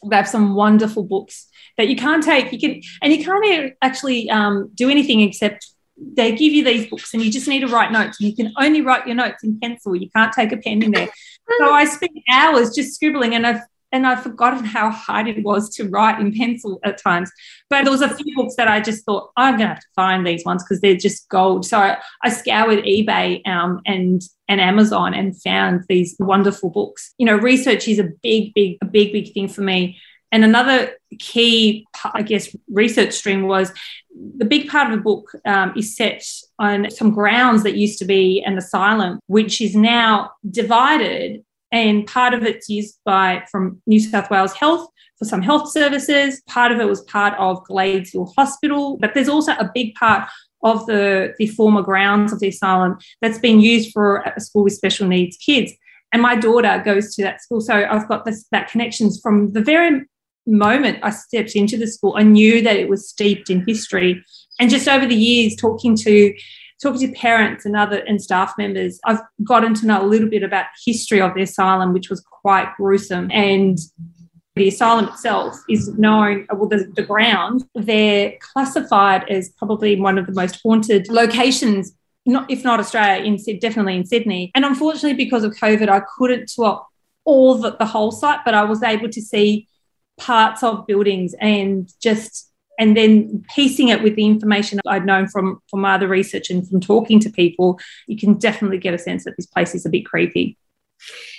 They 0.03 0.15
have 0.15 0.27
some 0.27 0.55
wonderful 0.55 1.03
books 1.03 1.47
that 1.77 1.87
you 1.87 1.95
can't 1.95 2.23
take, 2.23 2.51
you 2.51 2.59
can, 2.59 2.81
and 3.03 3.13
you 3.13 3.23
can't 3.23 3.73
actually 3.83 4.31
um, 4.31 4.71
do 4.73 4.89
anything 4.89 5.21
except 5.21 5.67
they 5.97 6.31
give 6.31 6.53
you 6.53 6.63
these 6.63 6.89
books 6.89 7.13
and 7.13 7.23
you 7.23 7.31
just 7.31 7.47
need 7.47 7.59
to 7.59 7.67
write 7.67 7.91
notes 7.91 8.19
and 8.19 8.27
you 8.27 8.35
can 8.35 8.51
only 8.57 8.81
write 8.81 9.05
your 9.05 9.15
notes 9.15 9.45
in 9.45 9.57
pencil 9.61 9.95
you 9.95 10.09
can't 10.09 10.33
take 10.33 10.51
a 10.51 10.57
pen 10.57 10.83
in 10.83 10.91
there 10.91 11.07
so 11.57 11.71
i 11.71 11.85
spent 11.85 12.11
hours 12.29 12.75
just 12.75 12.93
scribbling 12.93 13.33
and 13.33 13.47
i've 13.47 13.61
and 13.91 14.05
I've 14.05 14.23
forgotten 14.23 14.65
how 14.65 14.89
hard 14.89 15.27
it 15.27 15.43
was 15.43 15.69
to 15.75 15.87
write 15.89 16.19
in 16.19 16.33
pencil 16.33 16.79
at 16.83 17.01
times. 17.01 17.31
But 17.69 17.83
there 17.83 17.91
was 17.91 18.01
a 18.01 18.13
few 18.13 18.35
books 18.35 18.55
that 18.55 18.67
I 18.67 18.81
just 18.81 19.05
thought 19.05 19.31
I'm 19.37 19.57
going 19.57 19.69
to 19.69 19.73
have 19.75 19.79
to 19.79 19.87
find 19.95 20.25
these 20.25 20.43
ones 20.45 20.63
because 20.63 20.81
they're 20.81 20.95
just 20.95 21.29
gold. 21.29 21.65
So 21.65 21.79
I, 21.79 21.97
I 22.23 22.29
scoured 22.29 22.83
eBay 22.83 23.47
um, 23.47 23.81
and 23.85 24.21
and 24.47 24.61
Amazon 24.61 25.13
and 25.13 25.39
found 25.41 25.83
these 25.89 26.15
wonderful 26.19 26.69
books. 26.69 27.13
You 27.17 27.25
know, 27.25 27.35
research 27.35 27.87
is 27.87 27.99
a 27.99 28.09
big, 28.21 28.53
big, 28.53 28.77
a 28.81 28.85
big, 28.85 29.11
big 29.11 29.33
thing 29.33 29.47
for 29.47 29.61
me. 29.61 29.97
And 30.31 30.43
another 30.43 30.91
key, 31.17 31.87
I 32.13 32.21
guess, 32.21 32.53
research 32.69 33.13
stream 33.13 33.47
was 33.47 33.71
the 34.37 34.45
big 34.45 34.69
part 34.69 34.91
of 34.91 34.97
the 34.97 35.01
book 35.01 35.31
um, 35.45 35.73
is 35.77 35.95
set 35.95 36.23
on 36.59 36.91
some 36.91 37.11
grounds 37.11 37.63
that 37.63 37.77
used 37.77 37.99
to 37.99 38.05
be 38.05 38.43
an 38.45 38.57
asylum, 38.57 39.19
which 39.27 39.61
is 39.61 39.75
now 39.75 40.31
divided 40.49 41.43
and 41.75 42.07
part 42.07 42.33
of 42.33 42.43
it's 42.43 42.69
used 42.69 42.97
by 43.03 43.43
from 43.51 43.81
New 43.85 43.99
South 43.99 44.31
Wales 44.31 44.53
Health 44.53 44.87
for 45.19 45.25
some 45.25 45.41
health 45.41 45.69
services. 45.69 46.41
Part 46.47 46.71
of 46.71 46.79
it 46.79 46.85
was 46.85 47.01
part 47.01 47.33
of 47.37 47.65
Gladesville 47.65 48.33
Hospital, 48.37 48.97
but 48.97 49.13
there's 49.13 49.27
also 49.27 49.51
a 49.53 49.69
big 49.73 49.93
part 49.95 50.29
of 50.63 50.85
the, 50.85 51.33
the 51.37 51.47
former 51.47 51.81
grounds 51.81 52.31
of 52.31 52.39
the 52.39 52.47
asylum 52.47 52.97
that's 53.21 53.39
been 53.39 53.59
used 53.59 53.91
for 53.91 54.21
a 54.21 54.39
school 54.39 54.63
with 54.63 54.73
special 54.73 55.05
needs 55.05 55.35
kids. 55.35 55.73
And 56.13 56.21
my 56.21 56.37
daughter 56.37 56.81
goes 56.83 57.13
to 57.15 57.23
that 57.23 57.41
school. 57.41 57.59
So 57.59 57.73
I've 57.73 58.07
got 58.07 58.23
this, 58.23 58.45
that 58.51 58.69
connections 58.69 59.19
from 59.21 59.51
the 59.51 59.61
very 59.61 60.01
moment 60.47 60.99
I 61.03 61.09
stepped 61.09 61.57
into 61.57 61.77
the 61.77 61.87
school. 61.87 62.13
I 62.15 62.23
knew 62.23 62.61
that 62.61 62.77
it 62.77 62.87
was 62.87 63.09
steeped 63.09 63.49
in 63.49 63.65
history. 63.67 64.23
And 64.61 64.69
just 64.69 64.87
over 64.87 65.05
the 65.05 65.13
years, 65.13 65.57
talking 65.57 65.97
to 65.97 66.33
talking 66.81 67.01
to 67.01 67.13
parents 67.13 67.65
and 67.65 67.75
other 67.75 67.97
and 68.07 68.21
staff 68.21 68.53
members, 68.57 68.99
I've 69.05 69.21
gotten 69.43 69.73
to 69.75 69.85
know 69.85 70.03
a 70.03 70.07
little 70.07 70.29
bit 70.29 70.43
about 70.43 70.65
history 70.85 71.21
of 71.21 71.33
the 71.33 71.41
asylum, 71.41 71.93
which 71.93 72.09
was 72.09 72.21
quite 72.21 72.73
gruesome. 72.77 73.29
And 73.31 73.77
the 74.55 74.67
asylum 74.67 75.09
itself 75.09 75.55
is 75.69 75.89
known, 75.97 76.47
well, 76.53 76.69
the, 76.69 76.91
the 76.95 77.03
ground, 77.03 77.65
they're 77.75 78.33
classified 78.39 79.29
as 79.29 79.49
probably 79.49 79.99
one 79.99 80.17
of 80.17 80.27
the 80.27 80.33
most 80.33 80.59
haunted 80.63 81.09
locations 81.09 81.93
not 82.25 82.49
if 82.49 82.63
not 82.63 82.79
Australia, 82.79 83.23
in 83.23 83.37
definitely 83.59 83.95
in 83.95 84.05
Sydney. 84.05 84.51
And 84.55 84.65
unfortunately, 84.65 85.13
because 85.13 85.43
of 85.43 85.53
COVID, 85.53 85.89
I 85.89 86.01
couldn't 86.17 86.49
swap 86.49 86.87
all 87.23 87.55
the, 87.55 87.75
the 87.77 87.85
whole 87.85 88.11
site, 88.11 88.39
but 88.43 88.53
I 88.53 88.63
was 88.63 88.81
able 88.83 89.09
to 89.09 89.21
see 89.21 89.67
parts 90.17 90.63
of 90.63 90.87
buildings 90.87 91.35
and 91.39 91.91
just 92.01 92.51
and 92.79 92.95
then 92.95 93.43
piecing 93.55 93.89
it 93.89 94.03
with 94.03 94.15
the 94.15 94.25
information 94.25 94.79
I'd 94.85 95.05
known 95.05 95.27
from 95.27 95.61
from 95.69 95.81
my 95.81 95.95
other 95.95 96.07
research 96.07 96.49
and 96.49 96.67
from 96.67 96.79
talking 96.79 97.19
to 97.21 97.29
people, 97.29 97.79
you 98.07 98.17
can 98.17 98.35
definitely 98.35 98.77
get 98.77 98.93
a 98.93 98.99
sense 98.99 99.23
that 99.25 99.35
this 99.37 99.45
place 99.45 99.75
is 99.75 99.85
a 99.85 99.89
bit 99.89 100.05
creepy. 100.05 100.57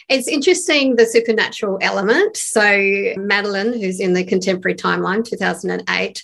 It's 0.08 0.28
interesting 0.28 0.96
the 0.96 1.06
supernatural 1.06 1.78
element. 1.80 2.36
So 2.36 3.14
Madeline, 3.16 3.72
who's 3.72 4.00
in 4.00 4.12
the 4.12 4.24
contemporary 4.24 4.76
timeline, 4.76 5.24
2008, 5.24 6.22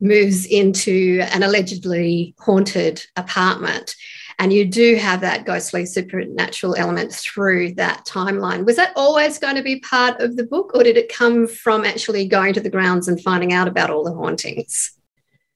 moves 0.00 0.46
into 0.46 1.20
an 1.32 1.42
allegedly 1.42 2.34
haunted 2.38 3.02
apartment 3.16 3.94
and 4.40 4.54
you 4.54 4.64
do 4.64 4.96
have 4.96 5.20
that 5.20 5.44
ghostly 5.44 5.84
supernatural 5.84 6.74
element 6.74 7.12
through 7.12 7.74
that 7.74 8.06
timeline. 8.06 8.64
Was 8.64 8.76
that 8.76 8.94
always 8.96 9.38
going 9.38 9.56
to 9.56 9.62
be 9.62 9.80
part 9.80 10.18
of 10.22 10.38
the 10.38 10.44
book, 10.44 10.72
or 10.74 10.82
did 10.82 10.96
it 10.96 11.12
come 11.12 11.46
from 11.46 11.84
actually 11.84 12.26
going 12.26 12.54
to 12.54 12.60
the 12.60 12.70
grounds 12.70 13.06
and 13.06 13.20
finding 13.20 13.52
out 13.52 13.68
about 13.68 13.90
all 13.90 14.02
the 14.02 14.14
hauntings? 14.14 14.92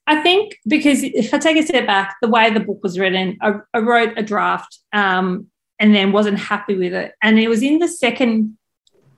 I 0.06 0.20
think 0.20 0.58
because 0.68 1.02
if 1.02 1.32
I 1.32 1.38
take 1.38 1.56
a 1.56 1.62
step 1.62 1.86
back, 1.86 2.16
the 2.20 2.28
way 2.28 2.50
the 2.50 2.60
book 2.60 2.80
was 2.82 2.98
written, 2.98 3.38
I, 3.40 3.54
I 3.72 3.78
wrote 3.78 4.18
a 4.18 4.22
draft 4.22 4.78
um, 4.92 5.46
and 5.78 5.94
then 5.94 6.12
wasn't 6.12 6.38
happy 6.38 6.76
with 6.76 6.92
it. 6.92 7.14
And 7.22 7.38
it 7.38 7.48
was 7.48 7.62
in 7.62 7.78
the 7.78 7.88
second 7.88 8.58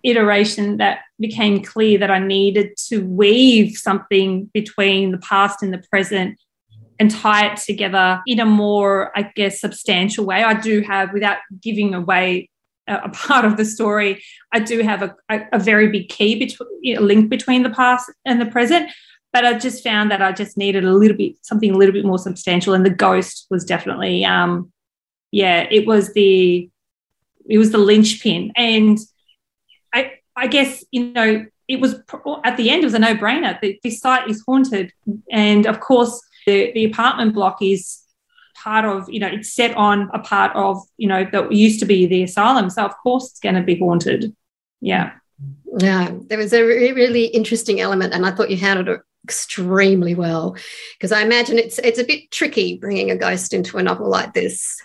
iteration 0.05 0.77
that 0.77 1.01
became 1.19 1.61
clear 1.65 1.99
that 1.99 2.11
I 2.13 2.21
needed 2.21 2.77
to 2.87 3.05
weave 3.05 3.77
something 3.77 4.45
between 4.55 5.11
the 5.11 5.19
past 5.19 5.61
and 5.61 5.73
the 5.73 5.83
present 5.91 6.39
and 6.99 7.11
tie 7.11 7.53
it 7.53 7.59
together 7.59 8.23
in 8.27 8.41
a 8.41 8.47
more, 8.47 9.13
I 9.17 9.31
guess, 9.35 9.61
substantial 9.61 10.25
way. 10.25 10.43
I 10.43 10.55
do 10.55 10.81
have, 10.83 11.13
without 11.13 11.39
giving 11.61 11.95
away 11.95 12.49
a, 12.89 13.09
part 13.09 13.45
of 13.45 13.57
the 13.57 13.65
story, 13.65 14.23
I 14.53 14.61
do 14.61 14.81
have 14.81 15.03
a, 15.03 15.15
a, 15.53 15.59
very 15.59 15.89
big 15.89 16.09
key 16.09 16.39
between 16.39 16.97
a 16.97 17.01
link 17.01 17.29
between 17.29 17.63
the 17.63 17.71
past 17.71 18.11
and 18.25 18.41
the 18.41 18.47
present. 18.47 18.91
But 19.33 19.45
I 19.45 19.59
just 19.59 19.85
found 19.85 20.11
that 20.11 20.23
I 20.23 20.33
just 20.33 20.57
needed 20.57 20.85
a 20.85 20.93
little 20.93 21.17
bit 21.17 21.35
something 21.43 21.71
a 21.71 21.77
little 21.77 21.93
bit 21.93 22.07
more 22.07 22.19
substantial, 22.19 22.73
and 22.73 22.87
the 22.87 22.91
ghost 22.91 23.47
was 23.51 23.65
definitely, 23.65 24.25
um, 24.25 24.73
yeah, 25.31 25.67
it 25.71 25.87
was 25.87 26.15
the 26.15 26.71
it 27.49 27.59
was 27.59 27.71
the 27.71 27.79
linchpin, 27.79 28.53
and 28.57 28.99
I 29.93 30.13
I 30.35 30.47
guess 30.47 30.85
you 30.91 31.13
know 31.13 31.45
it 31.69 31.81
was 31.81 31.97
at 32.45 32.57
the 32.57 32.71
end 32.71 32.83
it 32.83 32.87
was 32.87 32.95
a 32.95 32.99
no 32.99 33.15
brainer. 33.15 33.61
The, 33.61 33.79
this 33.83 34.01
site 34.01 34.31
is 34.31 34.43
haunted, 34.47 34.93
and 35.31 35.67
of 35.67 35.81
course 35.81 36.19
the, 36.47 36.73
the 36.73 36.85
apartment 36.85 37.35
block 37.35 37.59
is 37.61 38.01
part 38.63 38.85
of, 38.85 39.09
you 39.11 39.21
know, 39.21 39.29
it's 39.29 39.53
set 39.53 39.77
on 39.77 40.09
a 40.15 40.19
part 40.19 40.55
of, 40.57 40.81
you 40.97 41.09
know, 41.09 41.27
that 41.33 41.53
used 41.53 41.81
to 41.81 41.87
be 41.87 42.07
the 42.07 42.23
asylum. 42.23 42.71
So, 42.71 42.85
of 42.85 42.97
course, 43.03 43.31
it's 43.31 43.41
going 43.41 43.57
to 43.57 43.63
be 43.63 43.79
haunted. 43.79 44.35
Yeah. 44.81 45.13
Yeah, 45.79 46.13
there 46.29 46.39
was 46.39 46.55
a 46.55 46.63
really 46.63 47.27
interesting 47.27 47.81
element, 47.81 48.15
and 48.15 48.25
I 48.25 48.31
thought 48.31 48.51
you 48.51 48.57
handled 48.57 48.89
it 48.89 49.01
extremely 49.25 50.15
well 50.15 50.57
because 50.95 51.13
I 51.13 51.23
imagine 51.23 51.59
it's 51.59 51.79
it's 51.81 51.99
a 51.99 52.05
bit 52.05 52.31
tricky 52.31 52.79
bringing 52.79 53.11
a 53.11 53.17
ghost 53.17 53.53
into 53.53 53.77
a 53.77 53.83
novel 53.83 54.09
like 54.09 54.33
this. 54.33 54.81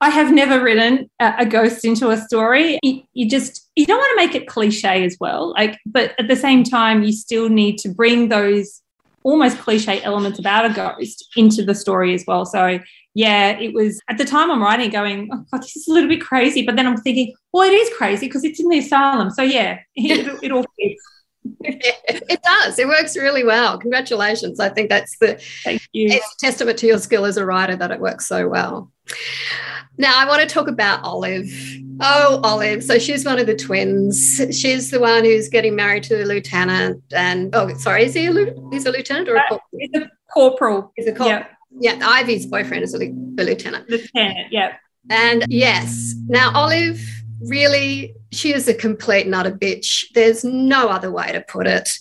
I 0.00 0.10
have 0.10 0.32
never 0.32 0.62
written 0.62 1.10
a, 1.20 1.34
a 1.40 1.46
ghost 1.46 1.84
into 1.84 2.10
a 2.10 2.16
story. 2.16 2.78
You, 2.82 3.02
you, 3.14 3.28
just 3.28 3.68
you 3.76 3.86
don't 3.86 3.98
want 3.98 4.10
to 4.10 4.26
make 4.26 4.34
it 4.34 4.46
cliche 4.46 5.04
as 5.04 5.16
well. 5.18 5.52
Like, 5.52 5.78
but 5.86 6.14
at 6.18 6.28
the 6.28 6.36
same 6.36 6.64
time, 6.64 7.02
you 7.02 7.12
still 7.12 7.48
need 7.48 7.78
to 7.78 7.88
bring 7.88 8.28
those 8.28 8.82
almost 9.26 9.58
cliche 9.58 10.00
elements 10.02 10.38
about 10.38 10.64
a 10.64 10.72
ghost 10.72 11.28
into 11.34 11.64
the 11.64 11.74
story 11.74 12.14
as 12.14 12.22
well. 12.28 12.46
So 12.46 12.78
yeah, 13.14 13.58
it 13.58 13.74
was 13.74 14.00
at 14.08 14.18
the 14.18 14.24
time 14.24 14.52
I'm 14.52 14.62
writing 14.62 14.88
going, 14.88 15.28
oh 15.32 15.44
God, 15.50 15.62
this 15.62 15.74
is 15.74 15.88
a 15.88 15.92
little 15.92 16.08
bit 16.08 16.20
crazy. 16.20 16.64
But 16.64 16.76
then 16.76 16.86
I'm 16.86 16.96
thinking, 16.98 17.34
well, 17.52 17.68
it 17.68 17.74
is 17.74 17.90
crazy 17.96 18.26
because 18.26 18.44
it's 18.44 18.60
in 18.60 18.68
the 18.68 18.78
asylum. 18.78 19.30
So 19.30 19.42
yeah, 19.42 19.80
it, 19.96 20.38
it 20.44 20.52
all 20.52 20.64
fits. 20.78 21.02
it 21.60 22.42
does. 22.42 22.78
It 22.78 22.88
works 22.88 23.16
really 23.16 23.44
well. 23.44 23.78
Congratulations. 23.78 24.60
I 24.60 24.68
think 24.68 24.88
that's 24.88 25.16
the 25.18 25.40
Thank 25.64 25.82
you. 25.92 26.08
It's 26.10 26.34
a 26.34 26.46
testament 26.46 26.78
to 26.78 26.86
your 26.86 26.98
skill 26.98 27.24
as 27.24 27.36
a 27.36 27.44
writer 27.44 27.76
that 27.76 27.90
it 27.90 28.00
works 28.00 28.26
so 28.26 28.48
well. 28.48 28.90
Now 29.98 30.18
I 30.18 30.26
want 30.26 30.42
to 30.42 30.52
talk 30.52 30.68
about 30.68 31.02
Olive. 31.02 31.50
Oh, 32.00 32.40
Olive. 32.44 32.84
So 32.84 32.98
she's 32.98 33.24
one 33.24 33.38
of 33.38 33.46
the 33.46 33.54
twins. 33.54 34.40
She's 34.50 34.90
the 34.90 35.00
one 35.00 35.24
who's 35.24 35.48
getting 35.48 35.74
married 35.74 36.02
to 36.04 36.16
the 36.16 36.24
lieutenant. 36.24 37.02
And 37.12 37.54
oh, 37.54 37.74
sorry, 37.74 38.04
is 38.04 38.14
he 38.14 38.26
a, 38.26 38.54
he's 38.70 38.86
a 38.86 38.90
lieutenant 38.90 39.28
or 39.28 39.36
a 39.36 39.42
corporal? 39.48 39.60
Uh, 39.72 39.78
he's 39.78 40.02
a 40.02 40.10
corporal. 40.32 40.92
He's 40.96 41.06
a 41.06 41.12
corporal. 41.12 41.46
Yeah. 41.78 41.94
yeah, 41.94 42.08
Ivy's 42.08 42.46
boyfriend 42.46 42.84
is 42.84 42.94
a, 42.94 42.98
a 42.98 43.44
lieutenant. 43.44 43.88
Lieutenant, 43.88 44.52
yeah. 44.52 44.76
And 45.08 45.44
yes, 45.48 46.14
now 46.26 46.52
Olive 46.52 47.00
really, 47.40 48.14
she 48.36 48.54
is 48.54 48.68
a 48.68 48.74
complete 48.74 49.26
nut 49.26 49.46
a 49.46 49.50
bitch. 49.50 50.06
There's 50.14 50.44
no 50.44 50.88
other 50.88 51.10
way 51.10 51.32
to 51.32 51.40
put 51.40 51.66
it. 51.66 51.98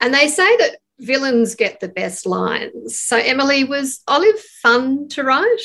And 0.00 0.14
they 0.14 0.28
say 0.28 0.56
that 0.58 0.76
villains 0.98 1.54
get 1.54 1.80
the 1.80 1.88
best 1.88 2.26
lines. 2.26 2.98
So 2.98 3.16
Emily, 3.16 3.64
was 3.64 4.02
Olive 4.06 4.40
fun 4.62 5.08
to 5.08 5.24
write? 5.24 5.60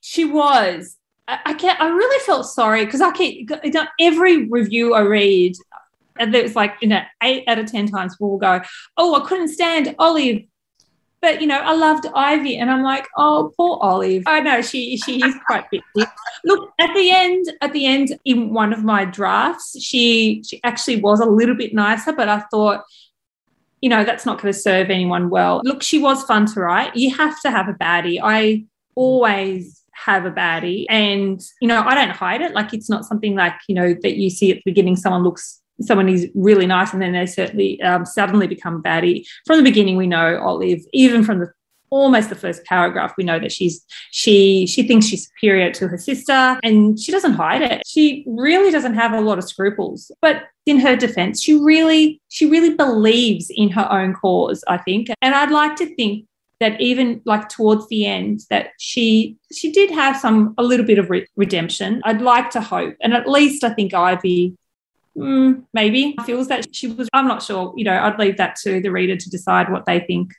She 0.00 0.24
was. 0.24 0.96
I, 1.26 1.38
I 1.46 1.54
can't. 1.54 1.80
I 1.80 1.88
really 1.88 2.24
felt 2.24 2.46
sorry 2.46 2.84
because 2.84 3.00
I 3.00 3.12
keep 3.12 3.50
every 4.00 4.48
review 4.48 4.94
I 4.94 5.00
read, 5.00 5.56
and 6.18 6.32
there's 6.32 6.56
like 6.56 6.76
you 6.80 6.88
know 6.88 7.02
eight 7.22 7.44
out 7.46 7.58
of 7.58 7.70
ten 7.70 7.86
times 7.86 8.16
we'll 8.18 8.38
go, 8.38 8.60
"Oh, 8.96 9.14
I 9.14 9.26
couldn't 9.26 9.48
stand 9.48 9.94
Olive." 9.98 10.42
But 11.20 11.40
you 11.40 11.46
know, 11.46 11.58
I 11.58 11.72
loved 11.72 12.06
Ivy, 12.14 12.58
and 12.58 12.70
I'm 12.70 12.82
like, 12.82 13.06
oh, 13.16 13.52
poor 13.56 13.78
Olive. 13.80 14.22
I 14.26 14.40
know 14.40 14.62
she 14.62 14.96
she 14.96 15.22
is 15.24 15.34
quite 15.46 15.64
bitchy. 15.72 16.08
Look, 16.44 16.72
at 16.78 16.94
the 16.94 17.10
end, 17.10 17.46
at 17.60 17.72
the 17.72 17.86
end, 17.86 18.18
in 18.24 18.54
one 18.54 18.72
of 18.72 18.84
my 18.84 19.04
drafts, 19.04 19.80
she 19.82 20.42
she 20.46 20.60
actually 20.62 21.00
was 21.00 21.20
a 21.20 21.26
little 21.26 21.56
bit 21.56 21.74
nicer, 21.74 22.12
but 22.12 22.28
I 22.28 22.40
thought, 22.50 22.84
you 23.80 23.88
know, 23.88 24.04
that's 24.04 24.26
not 24.26 24.40
going 24.40 24.52
to 24.52 24.58
serve 24.58 24.90
anyone 24.90 25.30
well. 25.30 25.60
Look, 25.64 25.82
she 25.82 25.98
was 25.98 26.22
fun 26.24 26.46
to 26.46 26.60
write. 26.60 26.96
You 26.96 27.14
have 27.16 27.40
to 27.42 27.50
have 27.50 27.68
a 27.68 27.74
baddie. 27.74 28.20
I 28.22 28.64
always 28.94 29.82
have 29.92 30.24
a 30.24 30.30
baddie. 30.30 30.86
And, 30.88 31.40
you 31.60 31.68
know, 31.68 31.82
I 31.82 31.94
don't 31.94 32.10
hide 32.10 32.40
it. 32.40 32.52
Like 32.52 32.72
it's 32.72 32.90
not 32.90 33.04
something 33.04 33.34
like, 33.34 33.54
you 33.68 33.74
know, 33.74 33.94
that 34.02 34.16
you 34.16 34.30
see 34.30 34.50
at 34.50 34.56
the 34.56 34.62
beginning, 34.64 34.96
someone 34.96 35.22
looks, 35.22 35.60
someone 35.80 36.08
is 36.08 36.28
really 36.34 36.66
nice 36.66 36.92
and 36.92 37.00
then 37.00 37.12
they 37.12 37.26
certainly 37.26 37.80
um, 37.82 38.04
suddenly 38.04 38.46
become 38.46 38.82
baddie. 38.82 39.26
From 39.46 39.58
the 39.58 39.62
beginning, 39.62 39.96
we 39.96 40.06
know 40.06 40.38
Olive, 40.38 40.80
even 40.92 41.24
from 41.24 41.40
the 41.40 41.52
almost 41.90 42.28
the 42.28 42.34
first 42.34 42.64
paragraph 42.64 43.14
we 43.16 43.24
know 43.24 43.38
that 43.38 43.52
she's 43.52 43.84
she 44.10 44.66
she 44.66 44.86
thinks 44.86 45.06
she's 45.06 45.26
superior 45.28 45.72
to 45.72 45.88
her 45.88 45.96
sister 45.96 46.58
and 46.62 47.00
she 47.00 47.10
doesn't 47.10 47.32
hide 47.32 47.62
it. 47.62 47.82
She 47.86 48.24
really 48.26 48.70
doesn't 48.70 48.94
have 48.94 49.12
a 49.12 49.20
lot 49.20 49.38
of 49.38 49.44
scruples 49.44 50.10
but 50.20 50.44
in 50.66 50.78
her 50.80 50.96
defense 50.96 51.42
she 51.42 51.54
really 51.54 52.20
she 52.28 52.44
really 52.44 52.74
believes 52.74 53.50
in 53.54 53.70
her 53.70 53.90
own 53.90 54.12
cause 54.14 54.62
i 54.68 54.76
think. 54.76 55.08
And 55.22 55.34
i'd 55.34 55.50
like 55.50 55.76
to 55.76 55.94
think 55.96 56.26
that 56.60 56.80
even 56.80 57.22
like 57.24 57.48
towards 57.48 57.88
the 57.88 58.04
end 58.04 58.40
that 58.50 58.70
she 58.78 59.36
she 59.52 59.72
did 59.72 59.90
have 59.90 60.16
some 60.16 60.54
a 60.58 60.62
little 60.62 60.84
bit 60.84 60.98
of 60.98 61.08
re- 61.08 61.26
redemption. 61.36 62.02
I'd 62.04 62.20
like 62.20 62.50
to 62.50 62.60
hope 62.60 62.96
and 63.00 63.14
at 63.14 63.28
least 63.28 63.64
i 63.64 63.70
think 63.70 63.94
ivy 63.94 64.56
mm, 65.18 65.64
maybe 65.72 66.16
feels 66.24 66.48
that 66.48 66.74
she 66.74 66.88
was 66.88 67.08
i'm 67.12 67.26
not 67.26 67.42
sure 67.42 67.72
you 67.76 67.84
know 67.84 67.98
i'd 68.04 68.18
leave 68.18 68.36
that 68.36 68.56
to 68.56 68.80
the 68.80 68.90
reader 68.90 69.16
to 69.16 69.30
decide 69.30 69.70
what 69.70 69.86
they 69.86 70.00
think 70.00 70.32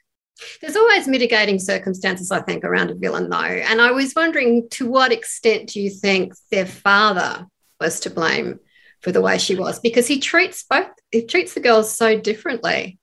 there's 0.61 0.77
always 0.77 1.05
mitigating 1.05 1.59
circumstances, 1.59 2.31
I 2.31 2.39
think, 2.39 2.63
around 2.63 2.91
a 2.91 2.95
villain, 2.95 3.29
though. 3.29 3.37
And 3.37 3.81
I 3.81 3.91
was 3.91 4.13
wondering 4.15 4.69
to 4.69 4.89
what 4.89 5.11
extent 5.11 5.67
do 5.67 5.81
you 5.81 5.89
think 5.89 6.33
their 6.49 6.65
father 6.65 7.45
was 7.77 7.99
to 7.99 8.09
blame 8.09 8.61
for 9.01 9.11
the 9.11 9.19
way 9.19 9.37
she 9.37 9.57
was? 9.57 9.79
Because 9.79 10.07
he 10.07 10.17
treats 10.17 10.63
both, 10.63 10.87
he 11.11 11.25
treats 11.25 11.55
the 11.55 11.59
girls 11.59 11.93
so 11.93 12.17
differently. 12.17 12.99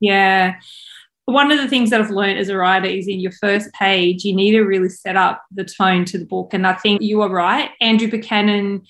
Yeah 0.00 0.56
one 1.30 1.50
of 1.50 1.58
the 1.58 1.68
things 1.68 1.90
that 1.90 2.00
I've 2.00 2.10
learned 2.10 2.38
as 2.38 2.48
a 2.48 2.56
writer 2.56 2.86
is 2.86 3.08
in 3.08 3.20
your 3.20 3.32
first 3.32 3.72
page, 3.72 4.24
you 4.24 4.34
need 4.34 4.52
to 4.52 4.62
really 4.62 4.88
set 4.88 5.16
up 5.16 5.44
the 5.52 5.64
tone 5.64 6.04
to 6.06 6.18
the 6.18 6.24
book. 6.24 6.52
And 6.52 6.66
I 6.66 6.74
think 6.74 7.02
you 7.02 7.22
are 7.22 7.30
right. 7.30 7.70
Andrew 7.80 8.10
Buchanan 8.10 8.82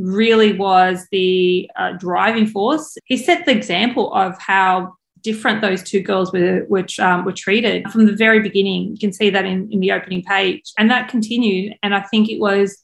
really 0.00 0.56
was 0.56 1.06
the 1.12 1.70
uh, 1.76 1.92
driving 1.92 2.46
force. 2.46 2.96
He 3.04 3.16
set 3.16 3.44
the 3.44 3.52
example 3.52 4.12
of 4.14 4.36
how 4.38 4.94
different 5.22 5.60
those 5.60 5.82
two 5.82 6.00
girls 6.00 6.32
were 6.32 6.64
which 6.68 6.98
um, 6.98 7.24
were 7.24 7.32
treated 7.32 7.86
from 7.90 8.06
the 8.06 8.16
very 8.16 8.40
beginning. 8.40 8.92
You 8.92 8.98
can 8.98 9.12
see 9.12 9.30
that 9.30 9.44
in, 9.44 9.70
in 9.70 9.80
the 9.80 9.92
opening 9.92 10.22
page, 10.22 10.72
and 10.78 10.90
that 10.90 11.08
continued. 11.08 11.74
And 11.82 11.94
I 11.94 12.00
think 12.00 12.30
it 12.30 12.40
was 12.40 12.82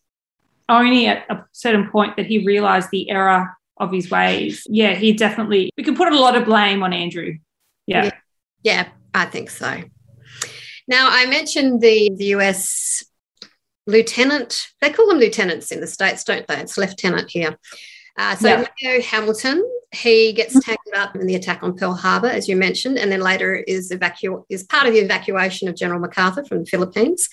only 0.68 1.06
at 1.06 1.24
a 1.30 1.44
certain 1.52 1.90
point 1.90 2.16
that 2.16 2.26
he 2.26 2.44
realised 2.44 2.90
the 2.90 3.08
error 3.10 3.56
of 3.78 3.92
his 3.92 4.10
ways. 4.10 4.66
Yeah, 4.68 4.94
he 4.94 5.12
definitely. 5.12 5.70
We 5.76 5.84
can 5.84 5.96
put 5.96 6.12
a 6.12 6.18
lot 6.18 6.36
of 6.36 6.44
blame 6.44 6.82
on 6.82 6.92
Andrew. 6.92 7.38
yeah. 7.86 8.10
yeah. 8.62 8.88
I 9.14 9.24
think 9.24 9.48
so. 9.48 9.82
Now, 10.88 11.08
I 11.10 11.24
mentioned 11.26 11.80
the, 11.80 12.10
the 12.14 12.26
US 12.36 13.02
lieutenant, 13.86 14.68
they 14.80 14.90
call 14.90 15.06
them 15.06 15.18
lieutenants 15.18 15.70
in 15.70 15.80
the 15.80 15.86
States, 15.86 16.24
don't 16.24 16.46
they? 16.46 16.58
It's 16.58 16.76
lieutenant 16.76 17.30
here. 17.30 17.56
Uh, 18.18 18.34
so 18.36 18.48
yeah. 18.48 18.66
Leo 18.82 19.02
Hamilton, 19.02 19.62
he 19.92 20.32
gets 20.32 20.54
mm-hmm. 20.54 20.60
tangled 20.60 20.94
up 20.94 21.14
in 21.16 21.26
the 21.26 21.34
attack 21.34 21.62
on 21.62 21.76
Pearl 21.76 21.94
Harbor, 21.94 22.28
as 22.28 22.48
you 22.48 22.56
mentioned, 22.56 22.98
and 22.98 23.12
then 23.12 23.20
later 23.20 23.54
is 23.54 23.90
evacu- 23.90 24.44
is 24.48 24.62
part 24.64 24.86
of 24.86 24.94
the 24.94 25.00
evacuation 25.00 25.68
of 25.68 25.76
General 25.76 26.00
MacArthur 26.00 26.44
from 26.44 26.60
the 26.60 26.66
Philippines. 26.66 27.28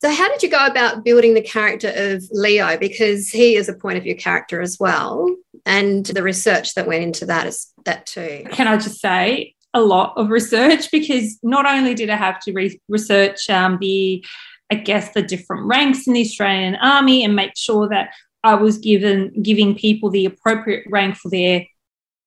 So, 0.00 0.10
how 0.10 0.28
did 0.28 0.42
you 0.42 0.48
go 0.48 0.64
about 0.64 1.04
building 1.04 1.34
the 1.34 1.42
character 1.42 1.92
of 1.94 2.22
Leo? 2.30 2.78
Because 2.78 3.28
he 3.28 3.56
is 3.56 3.68
a 3.68 3.74
point 3.74 3.98
of 3.98 4.04
view 4.04 4.16
character 4.16 4.62
as 4.62 4.78
well, 4.78 5.28
and 5.66 6.06
the 6.06 6.22
research 6.22 6.74
that 6.74 6.86
went 6.86 7.02
into 7.02 7.26
that 7.26 7.46
is 7.46 7.72
that 7.84 8.06
too. 8.06 8.44
Can 8.52 8.68
I 8.68 8.76
just 8.76 9.00
say, 9.00 9.54
a 9.74 9.80
lot 9.80 10.14
of 10.16 10.30
research 10.30 10.90
because 10.90 11.38
not 11.42 11.66
only 11.66 11.94
did 11.94 12.10
I 12.10 12.16
have 12.16 12.40
to 12.40 12.52
re- 12.52 12.80
research 12.88 13.48
um, 13.50 13.78
the, 13.80 14.24
I 14.70 14.76
guess, 14.76 15.12
the 15.12 15.22
different 15.22 15.66
ranks 15.66 16.06
in 16.06 16.12
the 16.12 16.22
Australian 16.22 16.76
Army 16.76 17.24
and 17.24 17.34
make 17.34 17.56
sure 17.56 17.88
that 17.88 18.10
I 18.42 18.54
was 18.54 18.78
given 18.78 19.42
giving 19.42 19.74
people 19.74 20.10
the 20.10 20.26
appropriate 20.26 20.84
rank 20.88 21.16
for 21.16 21.30
their 21.30 21.66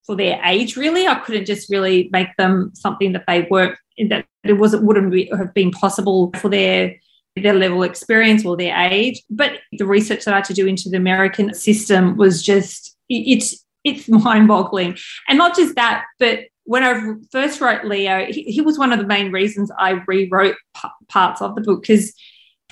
for 0.05 0.15
their 0.15 0.39
age. 0.43 0.75
Really, 0.75 1.07
I 1.07 1.15
couldn't 1.15 1.45
just 1.45 1.69
really 1.69 2.09
make 2.11 2.35
them 2.37 2.71
something 2.73 3.13
that 3.13 3.23
they 3.27 3.47
weren't 3.49 3.77
that 4.09 4.25
it 4.43 4.53
wasn't 4.53 4.83
wouldn't 4.83 5.11
be, 5.11 5.31
have 5.35 5.53
been 5.53 5.71
possible 5.71 6.31
for 6.39 6.49
their 6.49 6.95
their 7.35 7.53
level 7.53 7.83
of 7.83 7.89
experience 7.89 8.45
or 8.45 8.55
their 8.55 8.77
age. 8.77 9.23
But 9.29 9.59
the 9.71 9.85
research 9.85 10.25
that 10.25 10.33
I 10.33 10.37
had 10.37 10.45
to 10.45 10.53
do 10.53 10.67
into 10.67 10.89
the 10.89 10.97
American 10.97 11.53
system 11.53 12.17
was 12.17 12.43
just 12.43 12.95
it's 13.09 13.63
it's 13.83 14.07
mind 14.09 14.47
boggling, 14.47 14.97
and 15.27 15.37
not 15.37 15.55
just 15.55 15.75
that, 15.75 16.03
but 16.19 16.41
when 16.65 16.83
I 16.83 17.15
first 17.31 17.59
wrote 17.59 17.83
Leo, 17.83 18.25
he, 18.25 18.43
he 18.43 18.61
was 18.61 18.79
one 18.79 18.93
of 18.93 18.99
the 18.99 19.05
main 19.05 19.31
reasons 19.31 19.69
I 19.77 20.01
rewrote 20.07 20.55
p- 20.81 20.87
parts 21.09 21.41
of 21.41 21.55
the 21.55 21.61
book 21.61 21.81
because 21.81 22.13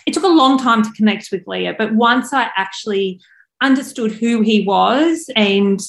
it 0.05 0.13
took 0.13 0.23
a 0.23 0.27
long 0.27 0.57
time 0.57 0.83
to 0.83 0.91
connect 0.91 1.29
with 1.31 1.47
Leo. 1.47 1.73
But 1.77 1.93
once 1.93 2.33
I 2.33 2.49
actually 2.55 3.21
understood 3.61 4.11
who 4.11 4.41
he 4.41 4.65
was 4.65 5.29
and 5.35 5.79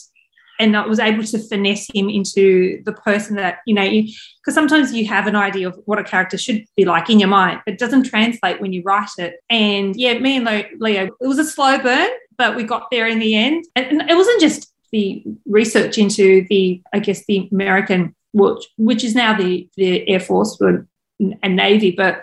and 0.60 0.76
I 0.76 0.86
was 0.86 1.00
able 1.00 1.24
to 1.24 1.38
finesse 1.38 1.88
him 1.92 2.08
into 2.10 2.82
the 2.84 2.92
person 2.92 3.36
that 3.36 3.58
you 3.66 3.74
know 3.74 3.88
because 3.88 4.54
sometimes 4.54 4.92
you 4.92 5.06
have 5.06 5.26
an 5.26 5.34
idea 5.34 5.68
of 5.68 5.80
what 5.86 5.98
a 5.98 6.04
character 6.04 6.36
should 6.36 6.66
be 6.76 6.84
like 6.84 7.08
in 7.08 7.18
your 7.18 7.30
mind 7.30 7.62
but 7.64 7.72
it 7.72 7.80
doesn't 7.80 8.04
translate 8.04 8.60
when 8.60 8.74
you 8.74 8.82
write 8.84 9.08
it 9.16 9.36
and 9.48 9.96
yeah 9.96 10.18
me 10.18 10.36
and 10.36 10.66
leo 10.78 11.06
it 11.06 11.26
was 11.26 11.38
a 11.38 11.44
slow 11.44 11.78
burn 11.78 12.10
but 12.36 12.54
we 12.54 12.64
got 12.64 12.90
there 12.90 13.08
in 13.08 13.18
the 13.18 13.34
end 13.34 13.64
and 13.74 14.02
it 14.02 14.14
wasn't 14.14 14.40
just 14.42 14.72
the 14.92 15.24
research 15.46 15.98
into 15.98 16.46
the, 16.48 16.82
I 16.92 17.00
guess, 17.00 17.24
the 17.26 17.48
American, 17.50 18.14
which, 18.32 18.64
which 18.76 19.02
is 19.02 19.14
now 19.14 19.36
the, 19.36 19.68
the 19.76 20.08
Air 20.08 20.20
Force 20.20 20.60
and 20.60 21.56
Navy, 21.56 21.92
but 21.92 22.22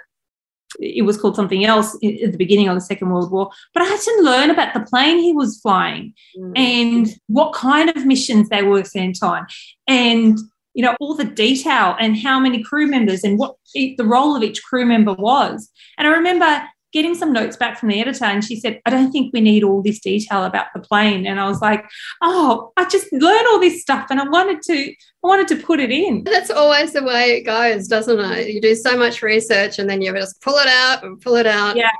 it 0.79 1.05
was 1.05 1.17
called 1.17 1.35
something 1.35 1.65
else 1.65 1.95
at 1.95 2.31
the 2.31 2.37
beginning 2.37 2.67
of 2.67 2.75
the 2.75 2.81
Second 2.81 3.09
World 3.09 3.31
War. 3.31 3.51
But 3.73 3.83
I 3.83 3.85
had 3.85 3.99
to 3.99 4.21
learn 4.21 4.49
about 4.49 4.73
the 4.73 4.81
plane 4.81 5.19
he 5.19 5.33
was 5.33 5.59
flying 5.59 6.13
mm. 6.37 6.53
and 6.55 7.07
what 7.27 7.53
kind 7.53 7.89
of 7.89 8.05
missions 8.05 8.49
they 8.49 8.63
were 8.63 8.83
sent 8.83 9.21
on, 9.21 9.45
and 9.87 10.37
you 10.73 10.83
know 10.83 10.95
all 10.99 11.15
the 11.15 11.25
detail 11.25 11.95
and 11.99 12.17
how 12.17 12.39
many 12.39 12.63
crew 12.63 12.87
members 12.87 13.23
and 13.23 13.37
what 13.37 13.55
the 13.73 13.95
role 13.99 14.35
of 14.35 14.43
each 14.43 14.63
crew 14.63 14.85
member 14.85 15.13
was. 15.13 15.69
And 15.97 16.07
I 16.07 16.11
remember 16.11 16.63
getting 16.91 17.13
some 17.13 17.31
notes 17.31 17.55
back 17.55 17.77
from 17.77 17.89
the 17.89 17.99
editor 18.01 18.25
and 18.25 18.43
she 18.43 18.59
said, 18.59 18.81
I 18.85 18.89
don't 18.89 19.11
think 19.11 19.31
we 19.33 19.41
need 19.41 19.63
all 19.63 19.81
this 19.81 19.99
detail 19.99 20.43
about 20.43 20.67
the 20.73 20.79
plane. 20.79 21.27
And 21.27 21.39
I 21.39 21.47
was 21.47 21.61
like, 21.61 21.85
oh, 22.21 22.71
I 22.77 22.85
just 22.85 23.11
learned 23.13 23.47
all 23.47 23.59
this 23.59 23.81
stuff 23.81 24.07
and 24.09 24.19
I 24.19 24.27
wanted 24.27 24.61
to, 24.63 24.73
I 24.73 24.93
wanted 25.21 25.47
to 25.49 25.57
put 25.57 25.79
it 25.79 25.91
in. 25.91 26.23
That's 26.23 26.49
always 26.49 26.93
the 26.93 27.03
way 27.03 27.37
it 27.37 27.43
goes, 27.43 27.87
doesn't 27.87 28.19
it? 28.19 28.49
You 28.49 28.59
do 28.61 28.73
so 28.75 28.97
much 28.97 29.21
research 29.21 29.79
and 29.79 29.89
then 29.89 30.01
you 30.01 30.13
just 30.13 30.41
pull 30.41 30.57
it 30.57 30.67
out 30.67 31.03
and 31.03 31.21
pull 31.21 31.35
it 31.35 31.47
out. 31.47 31.75
Yeah. 31.75 31.91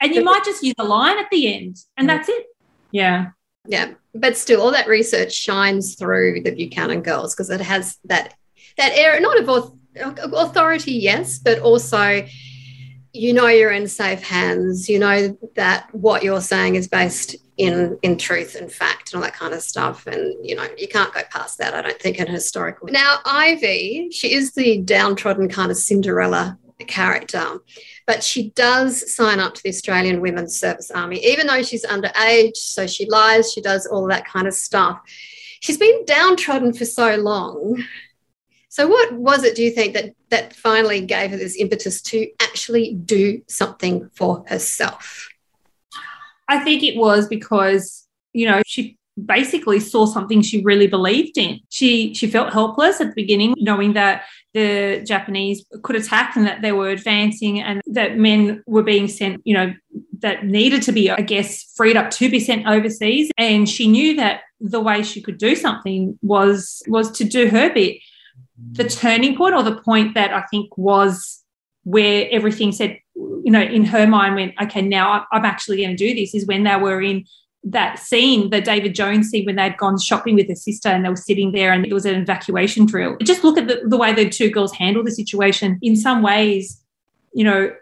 And 0.00 0.14
you 0.14 0.22
might 0.22 0.44
just 0.44 0.62
use 0.62 0.74
a 0.78 0.84
line 0.84 1.18
at 1.18 1.30
the 1.30 1.54
end, 1.54 1.78
and 1.96 2.06
that's 2.06 2.28
it. 2.28 2.44
Yeah. 2.90 3.28
Yeah. 3.66 3.94
But 4.14 4.36
still, 4.36 4.60
all 4.60 4.70
that 4.72 4.88
research 4.88 5.32
shines 5.32 5.94
through 5.94 6.42
the 6.42 6.50
Buchanan 6.50 7.00
girls 7.00 7.34
because 7.34 7.48
it 7.48 7.62
has 7.62 7.96
that 8.04 8.34
that 8.76 8.92
air, 8.92 9.18
not 9.20 9.40
of 9.40 9.72
authority, 10.34 10.92
yes, 10.92 11.38
but 11.38 11.60
also 11.60 12.26
you 13.16 13.32
know 13.32 13.46
you're 13.46 13.72
in 13.72 13.88
safe 13.88 14.22
hands. 14.22 14.88
You 14.88 14.98
know 14.98 15.36
that 15.54 15.88
what 15.92 16.22
you're 16.22 16.40
saying 16.40 16.74
is 16.74 16.88
based 16.88 17.36
in 17.56 17.98
in 18.02 18.18
truth 18.18 18.54
and 18.54 18.70
fact 18.70 19.12
and 19.12 19.18
all 19.18 19.28
that 19.28 19.34
kind 19.34 19.54
of 19.54 19.62
stuff. 19.62 20.06
And 20.06 20.34
you 20.46 20.54
know 20.54 20.66
you 20.76 20.88
can't 20.88 21.12
go 21.12 21.22
past 21.30 21.58
that. 21.58 21.74
I 21.74 21.82
don't 21.82 22.00
think 22.00 22.18
in 22.18 22.26
historical. 22.26 22.88
Now 22.88 23.18
Ivy, 23.24 24.10
she 24.10 24.34
is 24.34 24.52
the 24.52 24.82
downtrodden 24.82 25.48
kind 25.48 25.70
of 25.70 25.76
Cinderella 25.76 26.58
character, 26.86 27.58
but 28.06 28.22
she 28.22 28.50
does 28.50 29.14
sign 29.14 29.40
up 29.40 29.54
to 29.54 29.62
the 29.62 29.70
Australian 29.70 30.20
Women's 30.20 30.58
Service 30.58 30.90
Army, 30.90 31.24
even 31.24 31.46
though 31.46 31.62
she's 31.62 31.86
underage. 31.86 32.56
So 32.56 32.86
she 32.86 33.06
lies. 33.08 33.52
She 33.52 33.62
does 33.62 33.86
all 33.86 34.06
that 34.08 34.26
kind 34.26 34.46
of 34.46 34.54
stuff. 34.54 35.00
She's 35.60 35.78
been 35.78 36.04
downtrodden 36.04 36.74
for 36.74 36.84
so 36.84 37.16
long 37.16 37.82
so, 38.76 38.86
what 38.86 39.14
was 39.14 39.42
it, 39.42 39.56
do 39.56 39.62
you 39.62 39.70
think, 39.70 39.94
that, 39.94 40.12
that 40.28 40.54
finally 40.54 41.00
gave 41.00 41.30
her 41.30 41.38
this 41.38 41.56
impetus 41.56 42.02
to 42.02 42.28
actually 42.42 42.92
do 42.92 43.40
something 43.48 44.10
for 44.12 44.44
herself? 44.48 45.30
I 46.46 46.58
think 46.62 46.82
it 46.82 46.94
was 46.94 47.26
because, 47.26 48.06
you 48.34 48.44
know, 48.44 48.60
she 48.66 48.98
basically 49.24 49.80
saw 49.80 50.04
something 50.04 50.42
she 50.42 50.62
really 50.62 50.88
believed 50.88 51.38
in. 51.38 51.60
She 51.70 52.12
she 52.12 52.26
felt 52.26 52.52
helpless 52.52 53.00
at 53.00 53.06
the 53.06 53.14
beginning, 53.14 53.54
knowing 53.56 53.94
that 53.94 54.24
the 54.52 55.02
Japanese 55.06 55.64
could 55.82 55.96
attack 55.96 56.36
and 56.36 56.46
that 56.46 56.60
they 56.60 56.72
were 56.72 56.90
advancing 56.90 57.62
and 57.62 57.80
that 57.86 58.18
men 58.18 58.62
were 58.66 58.82
being 58.82 59.08
sent, 59.08 59.40
you 59.46 59.54
know, 59.54 59.72
that 60.18 60.44
needed 60.44 60.82
to 60.82 60.92
be, 60.92 61.10
I 61.10 61.22
guess, 61.22 61.64
freed 61.74 61.96
up 61.96 62.10
to 62.10 62.30
be 62.30 62.40
sent 62.40 62.66
overseas. 62.66 63.30
And 63.38 63.66
she 63.66 63.88
knew 63.88 64.16
that 64.16 64.42
the 64.60 64.80
way 64.82 65.02
she 65.02 65.22
could 65.22 65.38
do 65.38 65.56
something 65.56 66.18
was 66.20 66.82
was 66.86 67.10
to 67.12 67.24
do 67.24 67.48
her 67.48 67.72
bit 67.72 68.02
the 68.72 68.84
turning 68.84 69.36
point 69.36 69.54
or 69.54 69.62
the 69.62 69.76
point 69.76 70.14
that 70.14 70.32
I 70.32 70.42
think 70.50 70.76
was 70.76 71.42
where 71.84 72.28
everything 72.30 72.72
said, 72.72 72.98
you 73.14 73.50
know, 73.50 73.60
in 73.60 73.84
her 73.84 74.06
mind 74.06 74.34
went, 74.34 74.54
okay, 74.60 74.82
now 74.82 75.26
I'm 75.32 75.44
actually 75.44 75.78
going 75.78 75.90
to 75.90 75.96
do 75.96 76.14
this 76.14 76.34
is 76.34 76.46
when 76.46 76.64
they 76.64 76.76
were 76.76 77.00
in 77.00 77.24
that 77.64 77.98
scene, 77.98 78.50
the 78.50 78.60
David 78.60 78.94
Jones 78.94 79.28
scene, 79.28 79.44
when 79.44 79.56
they'd 79.56 79.76
gone 79.76 79.98
shopping 79.98 80.36
with 80.36 80.48
her 80.48 80.54
sister 80.54 80.88
and 80.88 81.04
they 81.04 81.08
were 81.08 81.16
sitting 81.16 81.52
there 81.52 81.72
and 81.72 81.84
it 81.84 81.92
was 81.92 82.06
an 82.06 82.14
evacuation 82.14 82.86
drill. 82.86 83.16
Just 83.22 83.44
look 83.44 83.58
at 83.58 83.68
the, 83.68 83.82
the 83.84 83.96
way 83.96 84.12
the 84.12 84.28
two 84.28 84.50
girls 84.50 84.72
handled 84.72 85.06
the 85.06 85.10
situation. 85.10 85.78
In 85.82 85.96
some 85.96 86.22
ways, 86.22 86.82
you 87.34 87.44
know, 87.44 87.72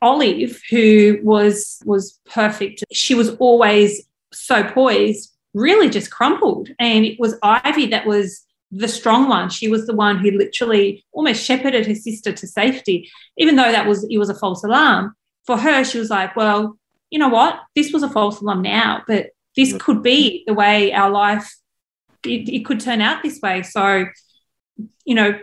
Olive, 0.00 0.60
who 0.70 1.18
was 1.22 1.82
was 1.84 2.20
perfect, 2.26 2.84
she 2.92 3.14
was 3.14 3.30
always 3.36 4.02
so 4.32 4.62
poised, 4.62 5.32
really 5.54 5.90
just 5.90 6.10
crumpled. 6.10 6.70
And 6.78 7.04
it 7.04 7.18
was 7.18 7.34
Ivy 7.42 7.86
that 7.86 8.06
was 8.06 8.44
the 8.70 8.88
strong 8.88 9.28
one. 9.28 9.50
She 9.50 9.68
was 9.68 9.86
the 9.86 9.94
one 9.94 10.18
who 10.18 10.30
literally 10.30 11.04
almost 11.12 11.44
shepherded 11.44 11.86
her 11.86 11.94
sister 11.94 12.32
to 12.32 12.46
safety, 12.46 13.10
even 13.36 13.56
though 13.56 13.72
that 13.72 13.86
was 13.86 14.04
it 14.10 14.18
was 14.18 14.30
a 14.30 14.34
false 14.34 14.64
alarm. 14.64 15.14
For 15.46 15.56
her, 15.56 15.84
she 15.84 15.98
was 15.98 16.10
like, 16.10 16.36
well, 16.36 16.78
you 17.10 17.18
know 17.18 17.28
what? 17.28 17.60
This 17.74 17.92
was 17.92 18.02
a 18.02 18.10
false 18.10 18.40
alarm 18.40 18.62
now, 18.62 19.02
but 19.06 19.30
this 19.56 19.74
could 19.78 20.02
be 20.02 20.44
the 20.46 20.54
way 20.54 20.92
our 20.92 21.10
life 21.10 21.50
it, 22.24 22.48
it 22.48 22.64
could 22.64 22.80
turn 22.80 23.00
out 23.00 23.22
this 23.22 23.40
way. 23.40 23.62
So, 23.62 24.06
you 25.04 25.14
know, 25.14 25.38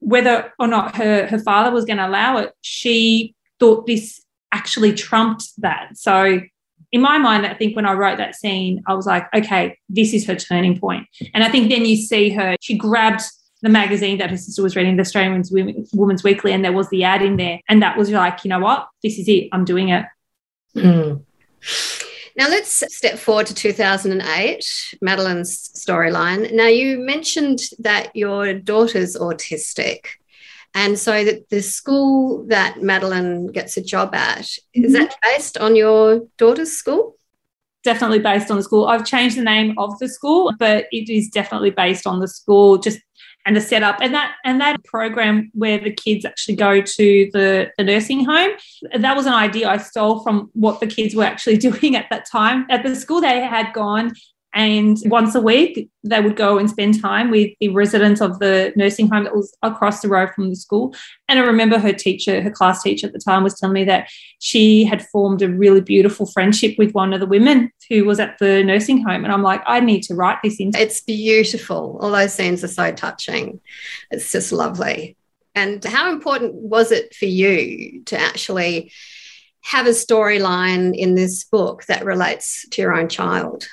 whether 0.00 0.52
or 0.58 0.66
not 0.66 0.96
her 0.96 1.26
her 1.26 1.38
father 1.38 1.70
was 1.70 1.84
going 1.84 1.98
to 1.98 2.06
allow 2.06 2.38
it, 2.38 2.52
she 2.60 3.34
thought 3.58 3.86
this 3.86 4.22
actually 4.52 4.92
trumped 4.92 5.48
that. 5.58 5.96
So 5.96 6.40
in 6.96 7.02
my 7.02 7.18
mind, 7.18 7.46
I 7.46 7.52
think 7.52 7.76
when 7.76 7.84
I 7.84 7.92
wrote 7.92 8.16
that 8.16 8.34
scene, 8.34 8.82
I 8.86 8.94
was 8.94 9.06
like, 9.06 9.28
okay, 9.34 9.78
this 9.88 10.14
is 10.14 10.26
her 10.26 10.34
turning 10.34 10.80
point. 10.80 11.06
And 11.34 11.44
I 11.44 11.50
think 11.50 11.68
then 11.68 11.84
you 11.84 11.94
see 11.94 12.30
her, 12.30 12.56
she 12.60 12.76
grabbed 12.76 13.20
the 13.60 13.68
magazine 13.68 14.16
that 14.18 14.30
her 14.30 14.36
sister 14.38 14.62
was 14.62 14.74
reading, 14.74 14.96
the 14.96 15.02
Australian 15.02 15.44
Women's 15.92 16.24
Weekly, 16.24 16.52
and 16.52 16.64
there 16.64 16.72
was 16.72 16.88
the 16.88 17.04
ad 17.04 17.20
in 17.20 17.36
there. 17.36 17.60
And 17.68 17.82
that 17.82 17.98
was 17.98 18.10
like, 18.10 18.44
you 18.44 18.48
know 18.48 18.60
what? 18.60 18.88
This 19.02 19.18
is 19.18 19.28
it. 19.28 19.48
I'm 19.52 19.66
doing 19.66 19.90
it. 19.90 20.06
Mm. 20.74 21.22
Now 22.38 22.48
let's 22.48 22.82
step 22.94 23.18
forward 23.18 23.46
to 23.46 23.54
2008, 23.54 24.94
Madeline's 25.02 25.68
storyline. 25.74 26.52
Now 26.52 26.66
you 26.66 26.98
mentioned 26.98 27.60
that 27.78 28.14
your 28.16 28.54
daughter's 28.54 29.16
autistic. 29.16 30.06
And 30.76 30.98
so 30.98 31.24
that 31.24 31.48
the 31.48 31.62
school 31.62 32.44
that 32.48 32.82
Madeline 32.82 33.46
gets 33.46 33.78
a 33.78 33.82
job 33.82 34.14
at, 34.14 34.42
mm-hmm. 34.42 34.84
is 34.84 34.92
that 34.92 35.16
based 35.22 35.56
on 35.56 35.74
your 35.74 36.28
daughter's 36.36 36.72
school? 36.72 37.16
Definitely 37.82 38.18
based 38.18 38.50
on 38.50 38.58
the 38.58 38.62
school. 38.62 38.86
I've 38.86 39.06
changed 39.06 39.38
the 39.38 39.42
name 39.42 39.74
of 39.78 39.98
the 39.98 40.08
school, 40.08 40.52
but 40.58 40.86
it 40.92 41.08
is 41.08 41.30
definitely 41.30 41.70
based 41.70 42.06
on 42.06 42.20
the 42.20 42.28
school, 42.28 42.76
just 42.76 43.00
and 43.46 43.56
the 43.56 43.60
setup 43.60 43.98
and 44.02 44.12
that 44.12 44.34
and 44.44 44.60
that 44.60 44.82
program 44.84 45.50
where 45.54 45.78
the 45.78 45.92
kids 45.92 46.24
actually 46.24 46.56
go 46.56 46.82
to 46.82 47.30
the, 47.32 47.70
the 47.78 47.84
nursing 47.84 48.24
home 48.24 48.50
that 48.98 49.16
was 49.16 49.24
an 49.24 49.32
idea 49.32 49.68
i 49.68 49.76
stole 49.76 50.20
from 50.24 50.50
what 50.52 50.80
the 50.80 50.86
kids 50.86 51.14
were 51.14 51.22
actually 51.22 51.56
doing 51.68 51.94
at 51.94 52.06
that 52.10 52.26
time 52.28 52.66
at 52.70 52.82
the 52.82 52.96
school 52.96 53.20
they 53.20 53.40
had 53.40 53.72
gone 53.72 54.12
and 54.56 54.96
once 55.04 55.34
a 55.34 55.40
week, 55.40 55.90
they 56.02 56.18
would 56.18 56.34
go 56.34 56.56
and 56.56 56.70
spend 56.70 56.98
time 56.98 57.30
with 57.30 57.52
the 57.60 57.68
residents 57.68 58.22
of 58.22 58.38
the 58.38 58.72
nursing 58.74 59.06
home 59.06 59.24
that 59.24 59.36
was 59.36 59.54
across 59.62 60.00
the 60.00 60.08
road 60.08 60.30
from 60.34 60.48
the 60.48 60.56
school. 60.56 60.94
And 61.28 61.38
I 61.38 61.42
remember 61.42 61.78
her 61.78 61.92
teacher, 61.92 62.40
her 62.40 62.50
class 62.50 62.82
teacher 62.82 63.06
at 63.06 63.12
the 63.12 63.18
time, 63.18 63.44
was 63.44 63.60
telling 63.60 63.74
me 63.74 63.84
that 63.84 64.08
she 64.38 64.82
had 64.84 65.06
formed 65.08 65.42
a 65.42 65.50
really 65.50 65.82
beautiful 65.82 66.24
friendship 66.24 66.76
with 66.78 66.92
one 66.92 67.12
of 67.12 67.20
the 67.20 67.26
women 67.26 67.70
who 67.90 68.06
was 68.06 68.18
at 68.18 68.38
the 68.38 68.64
nursing 68.64 69.04
home. 69.04 69.24
And 69.24 69.32
I'm 69.32 69.42
like, 69.42 69.62
I 69.66 69.80
need 69.80 70.04
to 70.04 70.14
write 70.14 70.38
this 70.42 70.58
in. 70.58 70.70
It's 70.74 71.02
beautiful. 71.02 71.98
All 72.00 72.10
those 72.10 72.32
scenes 72.32 72.64
are 72.64 72.68
so 72.68 72.92
touching. 72.92 73.60
It's 74.10 74.32
just 74.32 74.52
lovely. 74.52 75.18
And 75.54 75.84
how 75.84 76.10
important 76.10 76.54
was 76.54 76.92
it 76.92 77.14
for 77.14 77.26
you 77.26 78.04
to 78.06 78.18
actually 78.18 78.90
have 79.64 79.86
a 79.86 79.90
storyline 79.90 80.96
in 80.96 81.14
this 81.14 81.44
book 81.44 81.84
that 81.88 82.06
relates 82.06 82.66
to 82.70 82.80
your 82.80 82.94
own 82.94 83.10
child? 83.10 83.68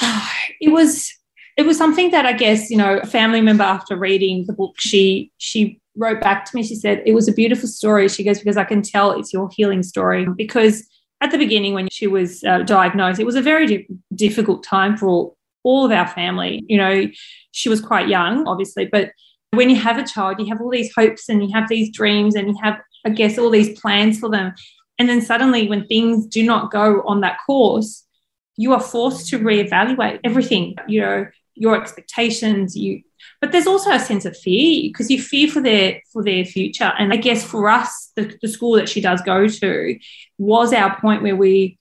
it 0.60 0.72
was 0.72 1.12
it 1.56 1.66
was 1.66 1.76
something 1.76 2.12
that 2.12 2.24
I 2.24 2.32
guess 2.32 2.70
you 2.70 2.76
know 2.76 2.98
a 2.98 3.06
family 3.06 3.40
member 3.40 3.64
after 3.64 3.96
reading 3.96 4.44
the 4.46 4.52
book 4.52 4.74
she 4.78 5.32
she 5.38 5.80
wrote 5.96 6.20
back 6.20 6.44
to 6.44 6.56
me. 6.56 6.62
She 6.62 6.76
said 6.76 7.02
it 7.04 7.12
was 7.12 7.28
a 7.28 7.32
beautiful 7.32 7.68
story. 7.68 8.08
She 8.08 8.24
goes 8.24 8.38
because 8.38 8.56
I 8.56 8.64
can 8.64 8.82
tell 8.82 9.10
it's 9.10 9.32
your 9.32 9.50
healing 9.52 9.82
story. 9.82 10.26
Because 10.36 10.86
at 11.20 11.32
the 11.32 11.38
beginning 11.38 11.74
when 11.74 11.88
she 11.90 12.06
was 12.06 12.44
uh, 12.44 12.62
diagnosed 12.62 13.18
it 13.18 13.26
was 13.26 13.34
a 13.34 13.42
very 13.42 13.66
di- 13.66 13.86
difficult 14.14 14.62
time 14.62 14.96
for 14.96 15.34
all 15.64 15.84
of 15.84 15.90
our 15.90 16.06
family. 16.06 16.64
You 16.68 16.78
know 16.78 17.06
she 17.50 17.68
was 17.68 17.80
quite 17.80 18.08
young 18.08 18.46
obviously 18.46 18.86
but 18.86 19.10
when 19.50 19.70
you 19.70 19.76
have 19.76 19.98
a 19.98 20.06
child 20.06 20.38
you 20.38 20.46
have 20.46 20.60
all 20.60 20.70
these 20.70 20.92
hopes 20.94 21.28
and 21.28 21.42
you 21.42 21.52
have 21.52 21.68
these 21.68 21.90
dreams 21.90 22.36
and 22.36 22.48
you 22.48 22.56
have 22.62 22.80
I 23.04 23.10
guess 23.10 23.38
all 23.38 23.50
these 23.50 23.78
plans 23.80 24.20
for 24.20 24.30
them. 24.30 24.54
And 25.00 25.08
then 25.08 25.20
suddenly 25.20 25.68
when 25.68 25.86
things 25.86 26.26
do 26.26 26.44
not 26.44 26.70
go 26.70 27.02
on 27.02 27.20
that 27.20 27.38
course 27.46 28.04
you 28.58 28.74
are 28.74 28.80
forced 28.80 29.28
to 29.28 29.38
reevaluate 29.38 30.20
everything, 30.24 30.74
you 30.88 31.00
know, 31.00 31.26
your 31.54 31.80
expectations, 31.80 32.76
you 32.76 33.02
but 33.40 33.52
there's 33.52 33.66
also 33.66 33.92
a 33.92 34.00
sense 34.00 34.24
of 34.24 34.36
fear 34.36 34.90
because 34.90 35.10
you 35.10 35.20
fear 35.22 35.48
for 35.48 35.60
their 35.60 36.02
for 36.12 36.22
their 36.24 36.44
future. 36.44 36.92
And 36.98 37.12
I 37.12 37.16
guess 37.16 37.44
for 37.44 37.68
us, 37.68 38.10
the, 38.16 38.36
the 38.42 38.48
school 38.48 38.72
that 38.72 38.88
she 38.88 39.00
does 39.00 39.22
go 39.22 39.46
to 39.46 39.98
was 40.38 40.72
our 40.72 41.00
point 41.00 41.22
where 41.22 41.36
we 41.36 41.78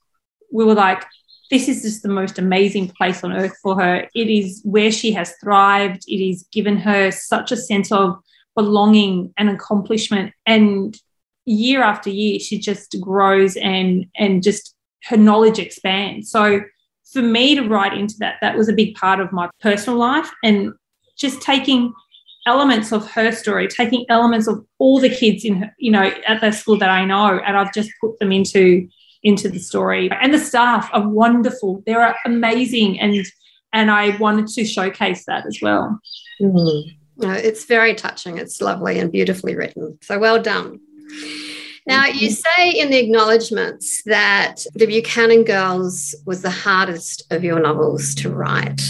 we 0.51 0.65
were 0.65 0.75
like, 0.75 1.03
this 1.49 1.67
is 1.67 1.81
just 1.81 2.03
the 2.03 2.09
most 2.09 2.37
amazing 2.37 2.89
place 2.89 3.23
on 3.23 3.33
earth 3.33 3.57
for 3.61 3.79
her. 3.81 4.07
It 4.13 4.29
is 4.29 4.61
where 4.63 4.91
she 4.91 5.11
has 5.13 5.33
thrived. 5.43 6.03
It 6.07 6.27
has 6.27 6.43
given 6.51 6.77
her 6.77 7.11
such 7.11 7.51
a 7.51 7.57
sense 7.57 7.91
of 7.91 8.17
belonging 8.55 9.33
and 9.37 9.49
accomplishment. 9.49 10.33
And 10.45 10.95
year 11.45 11.81
after 11.81 12.09
year, 12.09 12.39
she 12.39 12.59
just 12.59 12.95
grows 13.01 13.57
and 13.57 14.05
and 14.15 14.43
just 14.43 14.75
her 15.05 15.17
knowledge 15.17 15.59
expands. 15.59 16.29
So 16.29 16.61
for 17.11 17.21
me 17.21 17.55
to 17.55 17.61
write 17.61 17.93
into 17.93 18.15
that, 18.19 18.35
that 18.41 18.57
was 18.57 18.69
a 18.69 18.73
big 18.73 18.95
part 18.95 19.19
of 19.19 19.31
my 19.31 19.49
personal 19.61 19.97
life 19.97 20.29
and 20.43 20.73
just 21.17 21.41
taking 21.41 21.93
elements 22.45 22.91
of 22.91 23.09
her 23.11 23.31
story, 23.31 23.67
taking 23.67 24.05
elements 24.09 24.47
of 24.47 24.65
all 24.79 24.99
the 24.99 25.09
kids 25.09 25.43
in 25.43 25.57
her, 25.57 25.75
you 25.77 25.91
know, 25.91 26.11
at 26.27 26.41
the 26.41 26.51
school 26.51 26.77
that 26.77 26.89
I 26.89 27.05
know, 27.05 27.39
and 27.39 27.57
I've 27.57 27.73
just 27.73 27.91
put 28.01 28.17
them 28.19 28.31
into 28.31 28.87
into 29.23 29.49
the 29.49 29.59
story. 29.59 30.09
And 30.21 30.33
the 30.33 30.39
staff 30.39 30.89
are 30.93 31.07
wonderful. 31.07 31.83
They're 31.85 32.15
amazing 32.25 32.99
and 32.99 33.25
and 33.73 33.91
I 33.91 34.15
wanted 34.17 34.47
to 34.47 34.65
showcase 34.65 35.25
that 35.25 35.45
as 35.45 35.59
well. 35.61 35.99
Mm-hmm. 36.41 37.31
It's 37.31 37.65
very 37.65 37.95
touching. 37.95 38.37
It's 38.37 38.61
lovely 38.61 38.99
and 38.99 39.11
beautifully 39.11 39.55
written. 39.55 39.97
So 40.01 40.19
well 40.19 40.41
done. 40.41 40.79
Now, 41.87 42.05
you 42.05 42.29
mm-hmm. 42.29 42.63
say 42.63 42.71
in 42.71 42.89
the 42.89 42.97
acknowledgements 42.97 44.03
that 44.03 44.57
The 44.75 44.85
Buchanan 44.85 45.45
Girls 45.45 46.13
was 46.25 46.41
the 46.41 46.49
hardest 46.49 47.23
of 47.31 47.45
your 47.45 47.61
novels 47.61 48.13
to 48.15 48.29
write. 48.29 48.81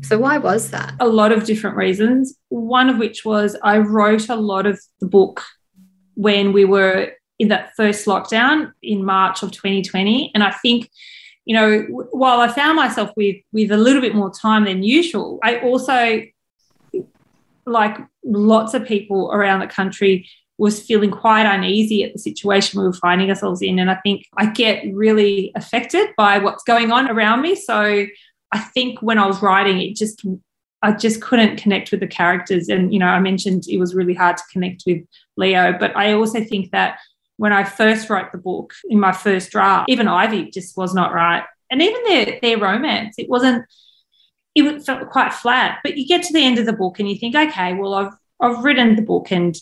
So, 0.00 0.18
why 0.18 0.38
was 0.38 0.70
that? 0.70 0.94
A 0.98 1.06
lot 1.06 1.32
of 1.32 1.44
different 1.44 1.76
reasons. 1.76 2.38
One 2.48 2.88
of 2.88 2.96
which 2.96 3.26
was 3.26 3.56
I 3.62 3.78
wrote 3.78 4.30
a 4.30 4.36
lot 4.36 4.64
of 4.64 4.80
the 5.00 5.06
book 5.06 5.42
when 6.14 6.54
we 6.54 6.64
were 6.64 7.12
in 7.38 7.48
that 7.48 7.74
first 7.76 8.06
lockdown 8.06 8.72
in 8.82 9.04
March 9.04 9.42
of 9.42 9.52
2020. 9.52 10.30
And 10.34 10.42
I 10.42 10.52
think, 10.52 10.90
you 11.44 11.54
know, 11.54 11.82
while 12.12 12.40
I 12.40 12.48
found 12.48 12.76
myself 12.76 13.10
with 13.16 13.36
with 13.52 13.70
a 13.70 13.76
little 13.76 14.00
bit 14.00 14.14
more 14.14 14.32
time 14.32 14.64
than 14.64 14.82
usual, 14.82 15.38
I 15.42 15.58
also, 15.58 16.22
like 17.66 17.98
lots 18.24 18.72
of 18.72 18.86
people 18.86 19.30
around 19.30 19.60
the 19.60 19.66
country, 19.66 20.26
was 20.58 20.82
feeling 20.82 21.10
quite 21.10 21.46
uneasy 21.46 22.02
at 22.02 22.12
the 22.12 22.18
situation 22.18 22.80
we 22.80 22.86
were 22.86 22.92
finding 22.92 23.28
ourselves 23.28 23.60
in. 23.60 23.78
And 23.78 23.90
I 23.90 23.96
think 23.96 24.24
I 24.36 24.46
get 24.46 24.84
really 24.94 25.52
affected 25.54 26.08
by 26.16 26.38
what's 26.38 26.64
going 26.64 26.90
on 26.90 27.10
around 27.10 27.42
me. 27.42 27.54
So 27.54 28.06
I 28.52 28.58
think 28.58 29.02
when 29.02 29.18
I 29.18 29.26
was 29.26 29.42
writing, 29.42 29.80
it 29.80 29.96
just 29.96 30.24
I 30.82 30.92
just 30.92 31.20
couldn't 31.20 31.56
connect 31.56 31.90
with 31.90 32.00
the 32.00 32.06
characters. 32.06 32.68
And, 32.68 32.92
you 32.92 32.98
know, 32.98 33.06
I 33.06 33.18
mentioned 33.18 33.64
it 33.68 33.78
was 33.78 33.94
really 33.94 34.14
hard 34.14 34.36
to 34.36 34.42
connect 34.52 34.84
with 34.86 35.02
Leo, 35.36 35.76
but 35.78 35.96
I 35.96 36.12
also 36.12 36.44
think 36.44 36.70
that 36.70 36.98
when 37.38 37.52
I 37.52 37.64
first 37.64 38.08
wrote 38.08 38.32
the 38.32 38.38
book 38.38 38.72
in 38.88 39.00
my 39.00 39.12
first 39.12 39.50
draft, 39.50 39.90
even 39.90 40.08
Ivy 40.08 40.50
just 40.50 40.76
was 40.76 40.94
not 40.94 41.12
right. 41.12 41.44
And 41.70 41.82
even 41.82 42.02
their 42.04 42.38
their 42.40 42.58
romance, 42.58 43.16
it 43.18 43.28
wasn't 43.28 43.64
it 44.54 44.84
felt 44.84 45.10
quite 45.10 45.34
flat. 45.34 45.80
But 45.82 45.98
you 45.98 46.06
get 46.06 46.22
to 46.24 46.32
the 46.32 46.44
end 46.44 46.58
of 46.58 46.66
the 46.66 46.72
book 46.72 46.98
and 46.98 47.08
you 47.08 47.18
think, 47.18 47.34
okay, 47.34 47.74
well, 47.74 47.94
I've 47.94 48.12
I've 48.40 48.64
written 48.64 48.96
the 48.96 49.02
book 49.02 49.30
and 49.30 49.56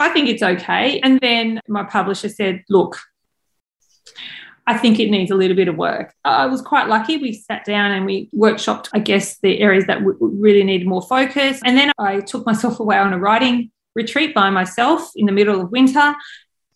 I 0.00 0.08
think 0.08 0.28
it's 0.28 0.42
okay. 0.42 0.98
And 1.00 1.20
then 1.20 1.60
my 1.68 1.84
publisher 1.84 2.28
said, 2.28 2.64
look, 2.68 2.98
I 4.66 4.78
think 4.78 4.98
it 4.98 5.10
needs 5.10 5.30
a 5.30 5.34
little 5.34 5.56
bit 5.56 5.68
of 5.68 5.76
work. 5.76 6.14
I 6.24 6.46
was 6.46 6.62
quite 6.62 6.88
lucky. 6.88 7.16
We 7.16 7.32
sat 7.32 7.64
down 7.64 7.90
and 7.90 8.06
we 8.06 8.30
workshopped, 8.34 8.88
I 8.92 8.98
guess, 9.00 9.38
the 9.38 9.60
areas 9.60 9.86
that 9.86 9.98
w- 9.98 10.16
really 10.20 10.64
needed 10.64 10.86
more 10.86 11.02
focus. 11.02 11.60
And 11.64 11.76
then 11.76 11.92
I 11.98 12.20
took 12.20 12.46
myself 12.46 12.80
away 12.80 12.96
on 12.96 13.12
a 13.12 13.18
writing 13.18 13.70
retreat 13.94 14.34
by 14.34 14.50
myself 14.50 15.10
in 15.16 15.26
the 15.26 15.32
middle 15.32 15.60
of 15.60 15.70
winter 15.70 16.14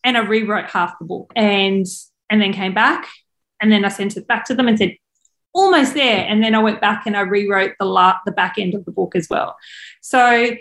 and 0.03 0.17
I 0.17 0.21
rewrote 0.21 0.67
half 0.67 0.99
the 0.99 1.05
book 1.05 1.33
and 1.37 1.87
and 2.29 2.43
then 2.43 2.53
came 2.53 2.75
back 2.75 3.09
and 3.61 3.71
then 3.71 3.85
I 3.85 3.89
sent 3.89 4.17
it 4.17 4.27
back 4.27 4.45
to 4.47 4.55
them 4.55 4.69
and 4.69 4.77
said, 4.77 4.97
almost 5.53 5.95
there. 5.95 6.27
And 6.29 6.43
then 6.43 6.55
I 6.55 6.59
went 6.59 6.81
back 6.81 7.07
and 7.07 7.17
I 7.17 7.21
rewrote 7.21 7.75
the 7.79 7.87
la- 7.87 8.19
the 8.27 8.33
back 8.33 8.55
end 8.59 8.75
of 8.75 8.85
the 8.85 8.91
book 8.91 9.15
as 9.15 9.29
well. 9.31 9.57
So 10.03 10.57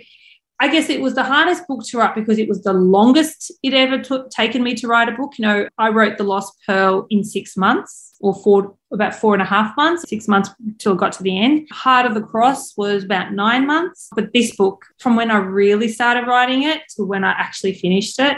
I 0.63 0.69
guess 0.69 0.89
it 0.89 1.01
was 1.01 1.13
the 1.13 1.25
hardest 1.25 1.67
book 1.67 1.83
to 1.87 1.97
write 1.97 2.15
because 2.15 2.39
it 2.39 2.47
was 2.47 2.63
the 2.63 2.71
longest 2.71 3.51
it 3.63 3.73
ever 3.73 4.01
took 4.01 4.29
taken 4.29 4.63
me 4.63 4.73
to 4.75 4.87
write 4.87 5.09
a 5.09 5.11
book. 5.11 5.33
You 5.37 5.43
know, 5.45 5.67
I 5.77 5.89
wrote 5.89 6.17
The 6.17 6.23
Lost 6.23 6.53
Pearl 6.65 7.05
in 7.09 7.25
six 7.25 7.57
months 7.57 8.15
or 8.21 8.33
four 8.33 8.73
about 8.93 9.13
four 9.13 9.33
and 9.33 9.41
a 9.41 9.45
half 9.45 9.75
months, 9.75 10.07
six 10.07 10.25
months 10.25 10.51
till 10.77 10.93
it 10.93 10.99
got 10.99 11.11
to 11.13 11.23
the 11.23 11.37
end. 11.37 11.67
Heart 11.69 12.05
of 12.05 12.13
the 12.13 12.21
Cross 12.21 12.77
was 12.77 13.03
about 13.03 13.33
nine 13.33 13.67
months. 13.67 14.07
But 14.15 14.31
this 14.31 14.55
book, 14.55 14.85
from 14.99 15.17
when 15.17 15.31
I 15.31 15.35
really 15.35 15.89
started 15.89 16.27
writing 16.27 16.63
it 16.63 16.79
to 16.95 17.03
when 17.03 17.25
I 17.25 17.31
actually 17.31 17.73
finished 17.73 18.17
it, 18.19 18.37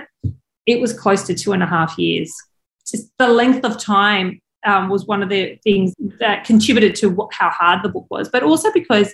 it 0.65 0.81
was 0.81 0.93
close 0.93 1.27
to 1.27 1.35
two 1.35 1.51
and 1.51 1.61
a 1.61 1.67
half 1.67 1.95
years. 1.99 2.33
Just 2.89 3.11
the 3.19 3.27
length 3.27 3.63
of 3.63 3.79
time 3.79 4.41
um, 4.65 4.89
was 4.89 5.05
one 5.05 5.21
of 5.21 5.29
the 5.29 5.59
things 5.63 5.93
that 6.19 6.43
contributed 6.43 6.95
to 6.95 7.11
what, 7.11 7.31
how 7.35 7.51
hard 7.51 7.83
the 7.83 7.89
book 7.89 8.07
was, 8.09 8.29
but 8.29 8.41
also 8.41 8.71
because 8.73 9.13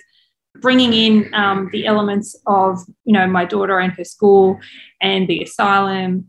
bringing 0.60 0.92
in 0.92 1.34
um, 1.34 1.68
the 1.72 1.86
elements 1.86 2.36
of 2.46 2.80
you 3.04 3.12
know 3.12 3.26
my 3.26 3.44
daughter 3.44 3.78
and 3.78 3.92
her 3.94 4.04
school 4.04 4.58
and 5.00 5.28
the 5.28 5.42
asylum. 5.42 6.28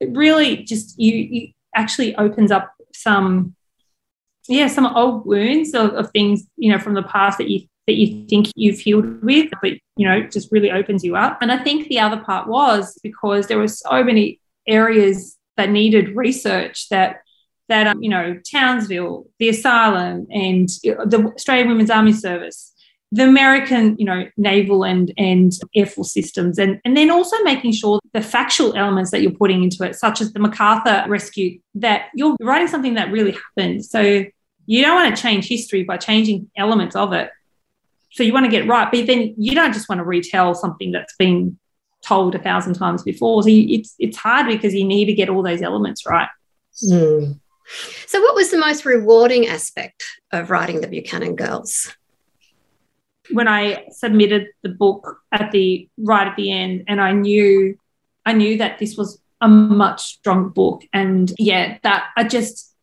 It 0.00 0.10
really 0.12 0.58
just 0.64 0.98
you, 0.98 1.14
you 1.14 1.52
actually 1.74 2.14
opens 2.16 2.50
up 2.50 2.72
some 2.92 3.54
yeah 4.48 4.66
some 4.66 4.86
old 4.86 5.24
wounds 5.26 5.74
of, 5.74 5.94
of 5.94 6.10
things 6.10 6.44
you 6.56 6.70
know 6.70 6.78
from 6.78 6.94
the 6.94 7.02
past 7.02 7.38
that 7.38 7.48
you 7.48 7.66
that 7.86 7.94
you 7.94 8.26
think 8.26 8.48
you've 8.54 8.78
healed 8.78 9.22
with 9.22 9.50
but 9.60 9.72
you 9.96 10.08
know 10.08 10.22
just 10.22 10.50
really 10.52 10.70
opens 10.70 11.04
you 11.04 11.16
up. 11.16 11.38
And 11.40 11.50
i 11.50 11.62
think 11.62 11.88
the 11.88 12.00
other 12.00 12.18
part 12.18 12.48
was 12.48 12.98
because 13.02 13.46
there 13.46 13.58
were 13.58 13.68
so 13.68 14.02
many 14.04 14.40
areas 14.66 15.36
that 15.56 15.70
needed 15.70 16.16
research 16.16 16.88
that 16.88 17.22
that 17.68 17.86
um, 17.86 18.02
you 18.02 18.10
know 18.10 18.38
townsville 18.50 19.26
the 19.38 19.48
asylum 19.48 20.26
and 20.30 20.68
the 20.82 21.32
australian 21.34 21.68
women's 21.68 21.90
army 21.90 22.12
service 22.12 22.71
the 23.12 23.24
American, 23.24 23.94
you 23.98 24.06
know, 24.06 24.26
naval 24.38 24.84
and 24.84 25.12
and 25.18 25.52
air 25.76 25.86
force 25.86 26.12
systems, 26.12 26.58
and 26.58 26.80
and 26.84 26.96
then 26.96 27.10
also 27.10 27.36
making 27.44 27.72
sure 27.72 28.00
the 28.14 28.22
factual 28.22 28.74
elements 28.74 29.10
that 29.10 29.20
you're 29.20 29.32
putting 29.32 29.62
into 29.62 29.84
it, 29.84 29.94
such 29.94 30.22
as 30.22 30.32
the 30.32 30.40
MacArthur 30.40 31.04
rescue, 31.06 31.60
that 31.74 32.06
you're 32.14 32.34
writing 32.40 32.68
something 32.68 32.94
that 32.94 33.12
really 33.12 33.32
happened. 33.32 33.84
So 33.84 34.24
you 34.64 34.82
don't 34.82 34.94
want 34.94 35.14
to 35.14 35.20
change 35.22 35.46
history 35.46 35.84
by 35.84 35.98
changing 35.98 36.50
elements 36.56 36.96
of 36.96 37.12
it. 37.12 37.30
So 38.12 38.22
you 38.22 38.32
want 38.32 38.46
to 38.46 38.50
get 38.50 38.66
right, 38.66 38.90
but 38.90 39.06
then 39.06 39.34
you 39.36 39.54
don't 39.54 39.74
just 39.74 39.88
want 39.88 39.98
to 39.98 40.04
retell 40.04 40.54
something 40.54 40.92
that's 40.92 41.14
been 41.16 41.58
told 42.02 42.34
a 42.34 42.38
thousand 42.38 42.74
times 42.74 43.02
before. 43.02 43.42
So 43.42 43.50
you, 43.50 43.78
it's 43.78 43.94
it's 43.98 44.16
hard 44.16 44.46
because 44.46 44.72
you 44.72 44.84
need 44.84 45.04
to 45.04 45.12
get 45.12 45.28
all 45.28 45.42
those 45.42 45.60
elements 45.60 46.06
right. 46.06 46.28
Mm. 46.82 47.38
So, 48.06 48.22
what 48.22 48.34
was 48.34 48.50
the 48.50 48.58
most 48.58 48.86
rewarding 48.86 49.48
aspect 49.48 50.02
of 50.32 50.50
writing 50.50 50.80
the 50.80 50.88
Buchanan 50.88 51.36
Girls? 51.36 51.94
When 53.32 53.48
I 53.48 53.86
submitted 53.90 54.48
the 54.62 54.68
book 54.68 55.20
at 55.32 55.52
the 55.52 55.88
right 55.98 56.26
at 56.26 56.36
the 56.36 56.50
end, 56.52 56.84
and 56.88 57.00
I 57.00 57.12
knew 57.12 57.78
I 58.24 58.32
knew 58.32 58.58
that 58.58 58.78
this 58.78 58.96
was 58.96 59.20
a 59.40 59.48
much 59.48 60.18
stronger 60.18 60.50
book, 60.50 60.82
and 60.92 61.32
yeah, 61.38 61.78
that 61.82 62.10
I 62.16 62.24
just 62.24 62.74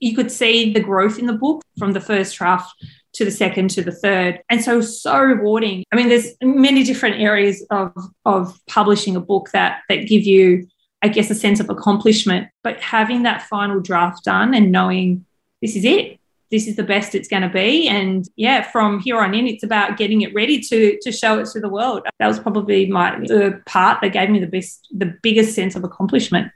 you 0.00 0.14
could 0.14 0.30
see 0.30 0.72
the 0.72 0.80
growth 0.80 1.18
in 1.18 1.26
the 1.26 1.32
book 1.32 1.62
from 1.78 1.92
the 1.92 2.00
first 2.00 2.36
draft 2.36 2.72
to 3.14 3.24
the 3.24 3.30
second 3.30 3.70
to 3.70 3.82
the 3.82 3.92
third. 3.92 4.40
And 4.50 4.62
so 4.62 4.80
so 4.80 5.18
rewarding. 5.18 5.84
I 5.92 5.96
mean 5.96 6.08
there's 6.08 6.34
many 6.42 6.82
different 6.82 7.20
areas 7.20 7.64
of 7.70 7.92
of 8.24 8.58
publishing 8.66 9.16
a 9.16 9.20
book 9.20 9.50
that 9.52 9.80
that 9.88 10.06
give 10.06 10.24
you 10.24 10.68
i 11.02 11.08
guess 11.08 11.30
a 11.30 11.34
sense 11.34 11.60
of 11.60 11.70
accomplishment. 11.70 12.48
But 12.62 12.80
having 12.80 13.22
that 13.22 13.42
final 13.42 13.80
draft 13.80 14.24
done 14.24 14.54
and 14.54 14.70
knowing 14.70 15.24
this 15.62 15.74
is 15.76 15.84
it 15.84 16.17
this 16.50 16.66
is 16.66 16.76
the 16.76 16.82
best 16.82 17.14
it's 17.14 17.28
going 17.28 17.42
to 17.42 17.48
be 17.48 17.88
and 17.88 18.28
yeah 18.36 18.62
from 18.62 19.00
here 19.00 19.18
on 19.18 19.34
in 19.34 19.46
it's 19.46 19.62
about 19.62 19.96
getting 19.96 20.22
it 20.22 20.34
ready 20.34 20.60
to 20.60 20.98
to 21.02 21.12
show 21.12 21.38
it 21.38 21.46
to 21.46 21.60
the 21.60 21.68
world 21.68 22.06
that 22.18 22.26
was 22.26 22.38
probably 22.38 22.86
my 22.86 23.18
the 23.20 23.60
part 23.66 24.00
that 24.00 24.12
gave 24.12 24.30
me 24.30 24.38
the 24.38 24.46
best 24.46 24.88
the 24.96 25.14
biggest 25.22 25.54
sense 25.54 25.76
of 25.76 25.84
accomplishment 25.84 26.50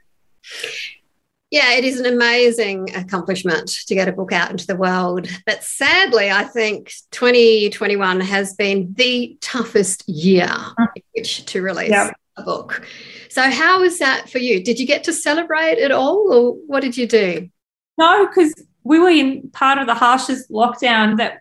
yeah, 1.53 1.73
it 1.73 1.83
is 1.83 1.99
an 1.99 2.07
amazing 2.07 2.95
accomplishment 2.95 3.69
to 3.85 3.93
get 3.93 4.07
a 4.07 4.11
book 4.11 4.31
out 4.31 4.49
into 4.49 4.65
the 4.65 4.75
world. 4.75 5.27
But 5.45 5.63
sadly, 5.63 6.31
I 6.31 6.45
think 6.45 6.91
2021 7.11 8.21
has 8.21 8.55
been 8.55 8.91
the 8.97 9.37
toughest 9.39 10.09
year 10.09 10.47
uh-huh. 10.49 10.87
to 11.23 11.61
release 11.61 11.91
yep. 11.91 12.17
a 12.37 12.41
book. 12.41 12.87
So, 13.29 13.51
how 13.51 13.81
was 13.81 13.99
that 13.99 14.31
for 14.31 14.39
you? 14.39 14.63
Did 14.63 14.79
you 14.79 14.87
get 14.87 15.03
to 15.03 15.13
celebrate 15.13 15.77
at 15.77 15.91
all, 15.91 16.33
or 16.33 16.53
what 16.65 16.79
did 16.79 16.97
you 16.97 17.05
do? 17.05 17.47
No, 17.99 18.25
because 18.25 18.55
we 18.83 18.99
were 18.99 19.09
in 19.09 19.49
part 19.51 19.77
of 19.77 19.87
the 19.87 19.93
harshest 19.93 20.49
lockdown 20.51 21.17
that, 21.17 21.39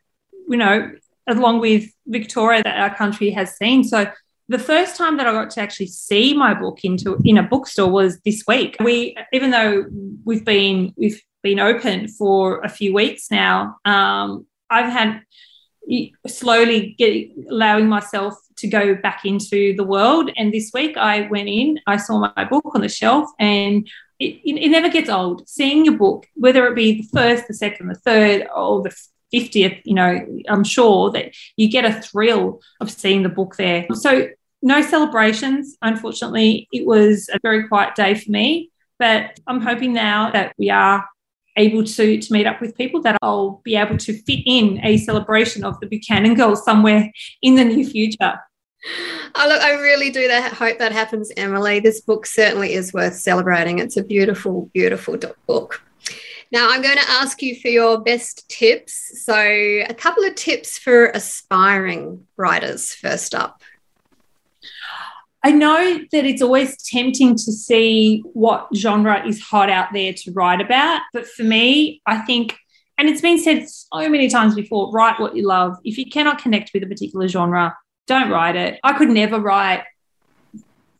you 0.48 0.56
know, 0.56 0.92
along 1.26 1.60
with 1.60 1.90
Victoria 2.06 2.62
that 2.62 2.78
our 2.78 2.94
country 2.94 3.30
has 3.30 3.56
seen. 3.56 3.84
So 3.84 4.10
the 4.48 4.58
first 4.58 4.96
time 4.96 5.16
that 5.16 5.26
I 5.26 5.32
got 5.32 5.50
to 5.50 5.60
actually 5.60 5.86
see 5.86 6.34
my 6.34 6.54
book 6.54 6.84
into 6.84 7.18
in 7.24 7.38
a 7.38 7.42
bookstore 7.42 7.90
was 7.90 8.20
this 8.20 8.44
week. 8.46 8.76
We, 8.80 9.16
even 9.32 9.50
though 9.50 9.86
we've 10.24 10.44
been 10.44 10.92
we've 10.96 11.20
been 11.42 11.60
open 11.60 12.08
for 12.08 12.60
a 12.60 12.68
few 12.68 12.92
weeks 12.92 13.30
now, 13.30 13.78
um, 13.84 14.46
I've 14.68 14.92
had 14.92 15.22
slowly 16.26 16.94
get, 16.98 17.30
allowing 17.50 17.88
myself 17.88 18.34
to 18.56 18.68
go 18.68 18.94
back 18.94 19.24
into 19.24 19.74
the 19.76 19.84
world. 19.84 20.30
And 20.36 20.52
this 20.52 20.70
week 20.72 20.96
I 20.96 21.28
went 21.28 21.48
in, 21.48 21.80
I 21.86 21.96
saw 21.96 22.32
my 22.36 22.44
book 22.44 22.64
on 22.74 22.80
the 22.80 22.88
shelf, 22.88 23.28
and 23.38 23.88
it, 24.22 24.64
it 24.64 24.68
never 24.68 24.88
gets 24.88 25.10
old. 25.10 25.48
Seeing 25.48 25.84
your 25.84 25.96
book, 25.96 26.26
whether 26.34 26.66
it 26.66 26.74
be 26.74 27.02
the 27.02 27.08
first, 27.12 27.48
the 27.48 27.54
second, 27.54 27.88
the 27.88 27.94
third, 27.94 28.46
or 28.54 28.82
the 28.82 28.94
50th, 29.34 29.80
you 29.84 29.94
know, 29.94 30.26
I'm 30.48 30.64
sure 30.64 31.10
that 31.12 31.34
you 31.56 31.70
get 31.70 31.84
a 31.84 32.00
thrill 32.00 32.60
of 32.80 32.90
seeing 32.90 33.22
the 33.22 33.28
book 33.28 33.56
there. 33.56 33.86
So, 33.94 34.28
no 34.64 34.80
celebrations. 34.80 35.76
Unfortunately, 35.82 36.68
it 36.72 36.86
was 36.86 37.28
a 37.32 37.38
very 37.42 37.66
quiet 37.66 37.96
day 37.96 38.14
for 38.14 38.30
me, 38.30 38.70
but 38.98 39.40
I'm 39.48 39.60
hoping 39.60 39.92
now 39.92 40.30
that 40.30 40.54
we 40.56 40.70
are 40.70 41.04
able 41.56 41.84
to, 41.84 42.20
to 42.20 42.32
meet 42.32 42.46
up 42.46 42.60
with 42.60 42.76
people 42.76 43.02
that 43.02 43.18
I'll 43.22 43.60
be 43.64 43.76
able 43.76 43.98
to 43.98 44.12
fit 44.22 44.40
in 44.46 44.80
a 44.84 44.98
celebration 44.98 45.64
of 45.64 45.78
the 45.80 45.86
Buchanan 45.86 46.34
girls 46.34 46.64
somewhere 46.64 47.10
in 47.42 47.56
the 47.56 47.64
near 47.64 47.84
future. 47.84 48.38
Oh, 49.34 49.46
look, 49.48 49.62
I 49.62 49.72
really 49.80 50.10
do 50.10 50.28
that, 50.28 50.52
hope 50.52 50.78
that 50.78 50.92
happens, 50.92 51.32
Emily. 51.38 51.80
This 51.80 52.02
book 52.02 52.26
certainly 52.26 52.74
is 52.74 52.92
worth 52.92 53.14
celebrating. 53.14 53.78
It's 53.78 53.96
a 53.96 54.04
beautiful, 54.04 54.68
beautiful 54.74 55.16
book. 55.46 55.82
Now, 56.52 56.68
I'm 56.70 56.82
going 56.82 56.98
to 56.98 57.10
ask 57.10 57.40
you 57.40 57.58
for 57.58 57.68
your 57.68 57.98
best 58.02 58.46
tips. 58.50 59.24
So, 59.24 59.34
a 59.34 59.94
couple 59.96 60.24
of 60.24 60.34
tips 60.34 60.76
for 60.76 61.06
aspiring 61.06 62.26
writers 62.36 62.92
first 62.92 63.34
up. 63.34 63.62
I 65.42 65.50
know 65.50 65.98
that 66.12 66.24
it's 66.24 66.42
always 66.42 66.76
tempting 66.82 67.34
to 67.34 67.52
see 67.52 68.22
what 68.32 68.68
genre 68.76 69.26
is 69.26 69.40
hot 69.40 69.70
out 69.70 69.88
there 69.92 70.12
to 70.12 70.32
write 70.32 70.60
about. 70.60 71.00
But 71.12 71.26
for 71.26 71.42
me, 71.42 72.00
I 72.06 72.18
think, 72.18 72.56
and 72.98 73.08
it's 73.08 73.22
been 73.22 73.38
said 73.38 73.68
so 73.68 74.08
many 74.08 74.28
times 74.28 74.54
before 74.54 74.92
write 74.92 75.18
what 75.18 75.34
you 75.34 75.46
love. 75.46 75.76
If 75.84 75.98
you 75.98 76.08
cannot 76.08 76.40
connect 76.40 76.70
with 76.72 76.84
a 76.84 76.86
particular 76.86 77.26
genre, 77.26 77.74
don't 78.06 78.30
write 78.30 78.56
it. 78.56 78.80
I 78.82 78.92
could 78.94 79.08
never 79.08 79.38
write 79.38 79.84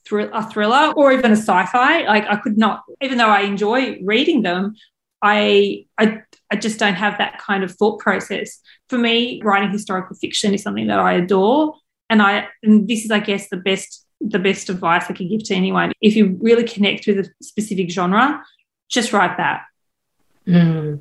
thr- 0.07 0.31
a 0.33 0.49
thriller 0.49 0.93
or 0.97 1.13
even 1.13 1.33
a 1.33 1.37
sci-fi. 1.37 2.03
Like 2.03 2.27
I 2.27 2.37
could 2.37 2.59
not, 2.59 2.83
even 3.01 3.19
though 3.19 3.29
I 3.29 3.41
enjoy 3.41 3.99
reading 4.03 4.43
them, 4.43 4.75
I 5.23 5.87
I 5.99 6.23
I 6.51 6.57
just 6.57 6.79
don't 6.79 6.95
have 6.95 7.19
that 7.19 7.39
kind 7.39 7.63
of 7.65 7.73
thought 7.73 8.01
process. 8.01 8.61
For 8.89 8.99
me, 8.99 9.41
writing 9.43 9.71
historical 9.71 10.17
fiction 10.17 10.53
is 10.55 10.63
something 10.63 10.89
that 10.89 10.99
I 10.99 11.15
adore, 11.15 11.77
and 12.11 12.21
I 12.21 12.49
and 12.63 12.89
this 12.89 13.05
is, 13.05 13.11
I 13.11 13.21
guess, 13.21 13.49
the 13.49 13.57
best 13.57 14.05
the 14.21 14.39
best 14.39 14.69
advice 14.69 15.07
I 15.09 15.15
can 15.15 15.29
give 15.29 15.45
to 15.45 15.55
anyone. 15.55 15.93
If 16.01 16.17
you 16.17 16.39
really 16.41 16.65
connect 16.65 17.07
with 17.07 17.19
a 17.19 17.31
specific 17.41 17.91
genre, 17.91 18.43
just 18.89 19.13
write 19.13 19.37
that. 19.37 19.63
Mm. 20.47 21.01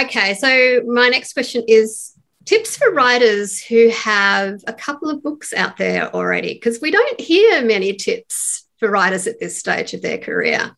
Okay, 0.00 0.34
so 0.34 0.82
my 0.86 1.08
next 1.08 1.32
question 1.32 1.64
is 1.66 2.17
tips 2.48 2.78
for 2.78 2.90
writers 2.92 3.62
who 3.62 3.90
have 3.90 4.64
a 4.66 4.72
couple 4.72 5.10
of 5.10 5.22
books 5.22 5.52
out 5.52 5.76
there 5.76 6.12
already, 6.14 6.54
because 6.54 6.80
we 6.80 6.90
don't 6.90 7.20
hear 7.20 7.62
many 7.62 7.92
tips 7.92 8.66
for 8.78 8.90
writers 8.90 9.26
at 9.26 9.38
this 9.38 9.58
stage 9.58 9.92
of 9.92 10.00
their 10.00 10.16
career. 10.16 10.74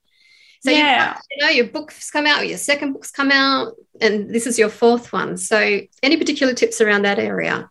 So 0.62 0.72
yeah. 0.72 1.16
you, 1.30 1.42
know, 1.42 1.48
your 1.48 1.66
books 1.68 2.10
come 2.10 2.26
out, 2.26 2.48
your 2.48 2.58
second 2.58 2.92
book's 2.92 3.12
come 3.12 3.30
out, 3.30 3.74
and 4.00 4.34
this 4.34 4.48
is 4.48 4.58
your 4.58 4.68
fourth 4.68 5.12
one. 5.12 5.36
So 5.36 5.80
any 6.02 6.16
particular 6.16 6.54
tips 6.54 6.80
around 6.80 7.02
that 7.02 7.20
area? 7.20 7.70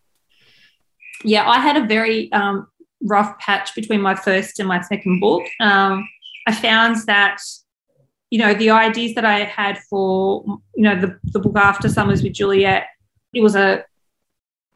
Yeah, 1.22 1.46
I 1.46 1.60
had 1.60 1.76
a 1.76 1.86
very 1.86 2.32
um, 2.32 2.68
rough 3.02 3.38
patch 3.38 3.74
between 3.74 4.00
my 4.00 4.14
first 4.14 4.58
and 4.58 4.66
my 4.66 4.80
second 4.80 5.20
book. 5.20 5.44
Um, 5.60 6.08
I 6.46 6.54
found 6.54 6.96
that 7.06 7.42
you 8.30 8.38
know 8.38 8.54
the 8.54 8.70
ideas 8.70 9.14
that 9.16 9.26
I 9.26 9.40
had 9.40 9.78
for 9.90 10.42
you 10.74 10.84
know 10.84 10.98
the, 10.98 11.18
the 11.24 11.38
book 11.38 11.56
after 11.56 11.88
Summers 11.88 12.22
with 12.22 12.32
Juliet, 12.32 12.86
it 13.34 13.42
was 13.42 13.54
a, 13.54 13.84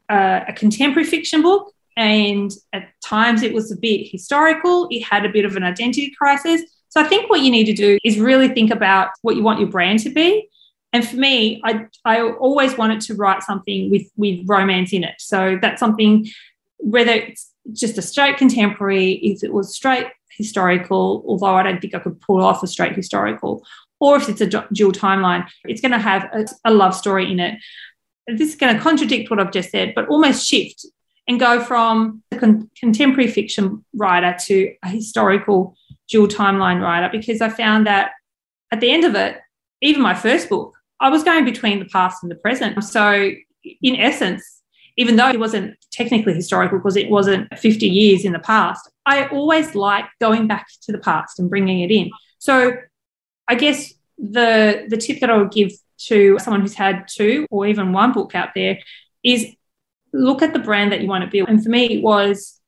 a 0.09 0.45
a 0.47 0.53
contemporary 0.53 1.07
fiction 1.07 1.41
book, 1.41 1.73
and 1.97 2.51
at 2.73 2.89
times 3.03 3.43
it 3.43 3.53
was 3.53 3.71
a 3.71 3.77
bit 3.77 4.07
historical. 4.09 4.87
It 4.91 5.03
had 5.03 5.25
a 5.25 5.29
bit 5.29 5.45
of 5.45 5.55
an 5.55 5.63
identity 5.63 6.13
crisis. 6.17 6.61
So 6.89 7.01
I 7.01 7.05
think 7.05 7.29
what 7.29 7.41
you 7.41 7.51
need 7.51 7.65
to 7.65 7.73
do 7.73 7.97
is 8.03 8.19
really 8.19 8.47
think 8.47 8.71
about 8.71 9.09
what 9.21 9.35
you 9.35 9.43
want 9.43 9.59
your 9.59 9.69
brand 9.69 9.99
to 9.99 10.09
be. 10.09 10.49
And 10.93 11.05
for 11.07 11.17
me, 11.17 11.61
I 11.63 11.87
I 12.05 12.21
always 12.21 12.77
wanted 12.77 13.01
to 13.01 13.15
write 13.15 13.43
something 13.43 13.91
with 13.91 14.09
with 14.15 14.47
romance 14.47 14.93
in 14.93 15.03
it. 15.03 15.15
So 15.19 15.59
that's 15.61 15.79
something 15.79 16.27
whether 16.77 17.11
it's 17.11 17.51
just 17.73 17.97
a 17.97 18.01
straight 18.01 18.37
contemporary, 18.37 19.13
if 19.13 19.43
it 19.43 19.51
was 19.51 19.75
straight 19.75 20.07
historical, 20.29 21.23
although 21.27 21.55
I 21.55 21.63
don't 21.63 21.81
think 21.81 21.95
I 21.95 21.99
could 21.99 22.21
pull 22.21 22.43
off 22.43 22.63
a 22.63 22.67
straight 22.67 22.95
historical, 22.95 23.65
or 23.99 24.17
if 24.17 24.29
it's 24.29 24.41
a 24.41 24.47
dual 24.47 24.91
timeline, 24.91 25.47
it's 25.63 25.81
going 25.81 25.91
to 25.91 25.99
have 25.99 26.23
a, 26.33 26.45
a 26.65 26.73
love 26.73 26.93
story 26.95 27.31
in 27.31 27.39
it. 27.39 27.59
This 28.27 28.49
is 28.49 28.55
going 28.55 28.75
to 28.75 28.81
contradict 28.81 29.29
what 29.29 29.39
I've 29.39 29.51
just 29.51 29.71
said, 29.71 29.93
but 29.95 30.07
almost 30.07 30.47
shift 30.47 30.85
and 31.27 31.39
go 31.39 31.59
from 31.59 32.23
a 32.31 32.37
con- 32.37 32.69
contemporary 32.79 33.29
fiction 33.29 33.83
writer 33.93 34.35
to 34.45 34.73
a 34.83 34.89
historical 34.89 35.75
dual 36.09 36.27
timeline 36.27 36.81
writer 36.81 37.09
because 37.11 37.41
I 37.41 37.49
found 37.49 37.87
that 37.87 38.11
at 38.71 38.79
the 38.79 38.91
end 38.91 39.03
of 39.03 39.15
it, 39.15 39.39
even 39.81 40.01
my 40.01 40.13
first 40.13 40.49
book, 40.49 40.75
I 40.99 41.09
was 41.09 41.23
going 41.23 41.45
between 41.45 41.79
the 41.79 41.85
past 41.85 42.23
and 42.23 42.31
the 42.31 42.35
present. 42.35 42.81
So, 42.83 43.31
in 43.81 43.95
essence, 43.95 44.61
even 44.97 45.15
though 45.15 45.29
it 45.29 45.39
wasn't 45.39 45.75
technically 45.91 46.33
historical 46.33 46.77
because 46.77 46.95
it 46.95 47.09
wasn't 47.09 47.57
50 47.57 47.87
years 47.87 48.23
in 48.23 48.33
the 48.33 48.39
past, 48.39 48.89
I 49.05 49.27
always 49.27 49.75
like 49.75 50.05
going 50.19 50.47
back 50.47 50.67
to 50.83 50.91
the 50.91 50.97
past 50.97 51.39
and 51.39 51.49
bringing 51.49 51.81
it 51.81 51.91
in. 51.91 52.09
So 52.39 52.73
I 53.47 53.55
guess 53.55 53.93
the 54.17 54.85
the 54.87 54.97
tip 54.97 55.19
that 55.19 55.29
I 55.29 55.37
would 55.37 55.51
give 55.51 55.71
to 55.97 56.37
someone 56.39 56.61
who's 56.61 56.73
had 56.73 57.07
two 57.07 57.47
or 57.49 57.65
even 57.65 57.93
one 57.93 58.11
book 58.11 58.35
out 58.35 58.49
there 58.55 58.79
is 59.23 59.53
look 60.13 60.41
at 60.41 60.53
the 60.53 60.59
brand 60.59 60.91
that 60.91 61.01
you 61.01 61.07
want 61.07 61.23
to 61.23 61.29
build. 61.29 61.49
And 61.49 61.63
for 61.63 61.69
me, 61.69 61.97
it 61.97 62.03
was 62.03 62.59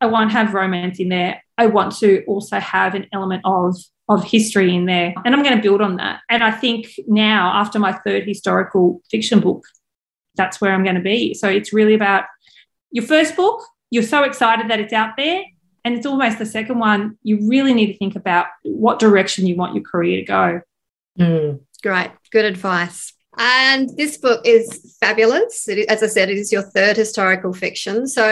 I 0.00 0.06
want 0.06 0.30
to 0.30 0.36
have 0.36 0.54
romance 0.54 1.00
in 1.00 1.08
there. 1.08 1.42
I 1.56 1.66
want 1.66 1.96
to 1.96 2.24
also 2.26 2.60
have 2.60 2.94
an 2.94 3.06
element 3.12 3.42
of 3.44 3.76
of 4.08 4.24
history 4.24 4.74
in 4.74 4.86
there. 4.86 5.12
And 5.24 5.34
I'm 5.34 5.42
going 5.42 5.56
to 5.56 5.62
build 5.62 5.82
on 5.82 5.96
that. 5.96 6.20
And 6.30 6.42
I 6.42 6.50
think 6.50 6.88
now, 7.06 7.52
after 7.52 7.78
my 7.78 7.92
third 7.92 8.26
historical 8.26 9.02
fiction 9.10 9.40
book, 9.40 9.64
that's 10.34 10.60
where 10.60 10.72
I'm 10.72 10.82
going 10.82 10.96
to 10.96 11.02
be. 11.02 11.34
So 11.34 11.48
it's 11.48 11.72
really 11.72 11.94
about 11.94 12.24
your 12.90 13.04
first 13.04 13.36
book, 13.36 13.62
you're 13.90 14.02
so 14.02 14.22
excited 14.22 14.70
that 14.70 14.80
it's 14.80 14.94
out 14.94 15.16
there. 15.16 15.44
And 15.84 15.94
it's 15.94 16.06
almost 16.06 16.38
the 16.38 16.46
second 16.46 16.78
one, 16.78 17.18
you 17.22 17.48
really 17.48 17.72
need 17.72 17.92
to 17.92 17.98
think 17.98 18.16
about 18.16 18.46
what 18.62 18.98
direction 18.98 19.46
you 19.46 19.56
want 19.56 19.74
your 19.74 19.84
career 19.84 20.20
to 20.20 20.24
go. 20.24 20.60
Mm, 21.18 21.60
great. 21.82 22.10
Good 22.30 22.44
advice. 22.44 23.12
And 23.36 23.88
this 23.96 24.18
book 24.18 24.42
is 24.44 24.96
fabulous. 25.00 25.68
as 25.88 26.02
I 26.02 26.06
said, 26.06 26.28
it 26.28 26.38
is 26.38 26.52
your 26.52 26.62
third 26.62 26.96
historical 26.96 27.52
fiction. 27.52 28.08
So, 28.08 28.22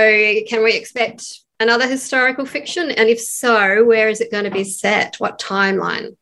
can 0.48 0.64
we 0.64 0.74
expect 0.74 1.24
another 1.60 1.86
historical 1.86 2.44
fiction? 2.44 2.90
And 2.90 3.08
if 3.08 3.20
so, 3.20 3.84
where 3.84 4.08
is 4.08 4.20
it 4.20 4.32
going 4.32 4.44
to 4.44 4.50
be 4.50 4.64
set? 4.64 5.16
What 5.18 5.38
timeline? 5.38 6.16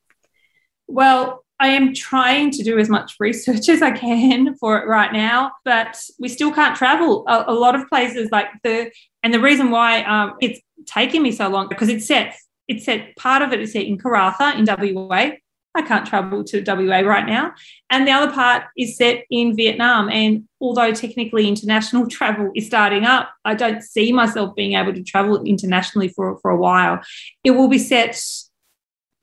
Well, 0.86 1.44
I 1.58 1.68
am 1.68 1.94
trying 1.94 2.50
to 2.50 2.62
do 2.62 2.78
as 2.78 2.90
much 2.90 3.14
research 3.18 3.68
as 3.70 3.80
I 3.80 3.92
can 3.92 4.54
for 4.56 4.78
it 4.78 4.86
right 4.86 5.12
now, 5.12 5.52
but 5.64 5.98
we 6.18 6.28
still 6.28 6.52
can't 6.52 6.76
travel. 6.76 7.24
A, 7.26 7.44
a 7.48 7.54
lot 7.54 7.74
of 7.74 7.88
places 7.88 8.28
like 8.30 8.48
the, 8.62 8.90
and 9.22 9.32
the 9.32 9.40
reason 9.40 9.70
why 9.70 10.02
um, 10.02 10.34
it's 10.42 10.60
taking 10.86 11.22
me 11.22 11.32
so 11.32 11.48
long 11.48 11.68
because 11.68 11.88
it's 11.88 12.06
set, 12.06 12.36
it's 12.68 12.84
set, 12.84 13.16
part 13.16 13.40
of 13.40 13.52
it 13.52 13.60
is 13.60 13.72
set 13.72 13.84
in 13.84 13.96
Karratha 13.96 14.58
in 14.58 14.94
WA. 14.94 15.30
I 15.74 15.82
can't 15.82 16.06
travel 16.06 16.44
to 16.44 16.62
WA 16.62 17.00
right 17.00 17.26
now. 17.26 17.52
And 17.90 18.06
the 18.06 18.12
other 18.12 18.32
part 18.32 18.64
is 18.78 18.96
set 18.96 19.24
in 19.30 19.56
Vietnam. 19.56 20.08
And 20.08 20.44
although 20.60 20.92
technically 20.92 21.48
international 21.48 22.06
travel 22.08 22.50
is 22.54 22.66
starting 22.66 23.04
up, 23.04 23.30
I 23.44 23.54
don't 23.54 23.82
see 23.82 24.12
myself 24.12 24.54
being 24.54 24.74
able 24.74 24.94
to 24.94 25.02
travel 25.02 25.42
internationally 25.42 26.08
for, 26.08 26.38
for 26.40 26.50
a 26.50 26.56
while. 26.56 27.00
It 27.42 27.52
will 27.52 27.68
be 27.68 27.78
set 27.78 28.22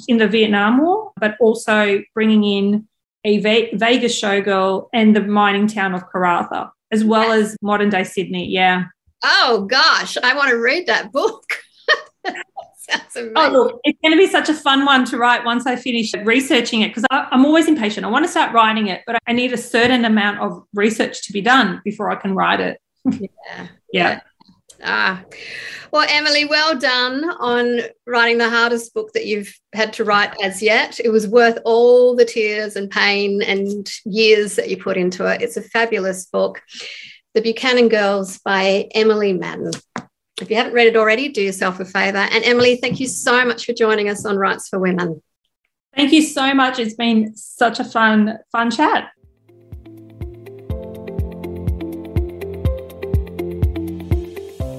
in 0.07 0.17
the 0.17 0.27
Vietnam 0.27 0.79
War, 0.79 1.11
but 1.19 1.37
also 1.39 2.01
bringing 2.13 2.43
in 2.43 2.87
a 3.23 3.39
Ve- 3.39 3.71
Vegas 3.73 4.19
showgirl 4.19 4.89
and 4.93 5.15
the 5.15 5.21
mining 5.21 5.67
town 5.67 5.93
of 5.93 6.03
Karratha, 6.09 6.71
as 6.91 7.03
well 7.03 7.31
as 7.31 7.55
modern 7.61 7.89
day 7.89 8.03
Sydney. 8.03 8.49
Yeah. 8.49 8.85
Oh 9.23 9.65
gosh, 9.69 10.17
I 10.23 10.35
want 10.35 10.49
to 10.49 10.57
read 10.57 10.87
that 10.87 11.11
book. 11.11 11.43
Sounds 12.91 13.15
amazing. 13.15 13.33
Oh, 13.35 13.49
look, 13.49 13.81
it's 13.83 13.99
going 14.01 14.11
to 14.11 14.17
be 14.17 14.27
such 14.27 14.49
a 14.49 14.53
fun 14.53 14.85
one 14.85 15.05
to 15.05 15.17
write 15.17 15.45
once 15.45 15.65
I 15.65 15.75
finish 15.75 16.13
researching 16.23 16.81
it 16.81 16.89
because 16.89 17.05
I'm 17.11 17.45
always 17.45 17.67
impatient. 17.67 18.05
I 18.05 18.09
want 18.09 18.25
to 18.25 18.31
start 18.31 18.53
writing 18.53 18.87
it, 18.87 19.01
but 19.05 19.17
I 19.27 19.33
need 19.33 19.53
a 19.53 19.57
certain 19.57 20.05
amount 20.05 20.39
of 20.39 20.63
research 20.73 21.25
to 21.27 21.33
be 21.33 21.41
done 21.41 21.81
before 21.83 22.11
I 22.11 22.15
can 22.15 22.35
write 22.35 22.59
it. 22.59 22.81
yeah. 23.05 23.67
yeah. 23.93 24.19
Ah, 24.83 25.23
well, 25.91 26.07
Emily, 26.09 26.45
well 26.45 26.77
done 26.77 27.23
on 27.39 27.81
writing 28.07 28.37
the 28.37 28.49
hardest 28.49 28.93
book 28.93 29.13
that 29.13 29.25
you've 29.25 29.53
had 29.73 29.93
to 29.93 30.03
write 30.03 30.33
as 30.41 30.61
yet. 30.61 30.99
It 31.03 31.09
was 31.09 31.27
worth 31.27 31.59
all 31.65 32.15
the 32.15 32.25
tears 32.25 32.75
and 32.75 32.89
pain 32.89 33.41
and 33.41 33.91
years 34.05 34.55
that 34.55 34.69
you 34.69 34.77
put 34.77 34.97
into 34.97 35.25
it. 35.25 35.41
It's 35.41 35.57
a 35.57 35.61
fabulous 35.61 36.25
book. 36.25 36.61
The 37.33 37.41
Buchanan 37.41 37.89
Girls 37.89 38.39
by 38.39 38.89
Emily 38.95 39.33
Madden. 39.33 39.71
If 40.41 40.49
you 40.49 40.55
haven't 40.55 40.73
read 40.73 40.87
it 40.87 40.97
already, 40.97 41.29
do 41.29 41.41
yourself 41.41 41.79
a 41.79 41.85
favour. 41.85 42.17
And 42.17 42.43
Emily, 42.43 42.77
thank 42.77 42.99
you 42.99 43.07
so 43.07 43.45
much 43.45 43.65
for 43.65 43.73
joining 43.73 44.09
us 44.09 44.25
on 44.25 44.37
Writes 44.37 44.67
for 44.67 44.79
Women. 44.79 45.21
Thank 45.95 46.11
you 46.11 46.23
so 46.23 46.53
much. 46.55 46.79
It's 46.79 46.95
been 46.95 47.35
such 47.35 47.79
a 47.79 47.83
fun, 47.83 48.39
fun 48.51 48.71
chat. 48.71 49.11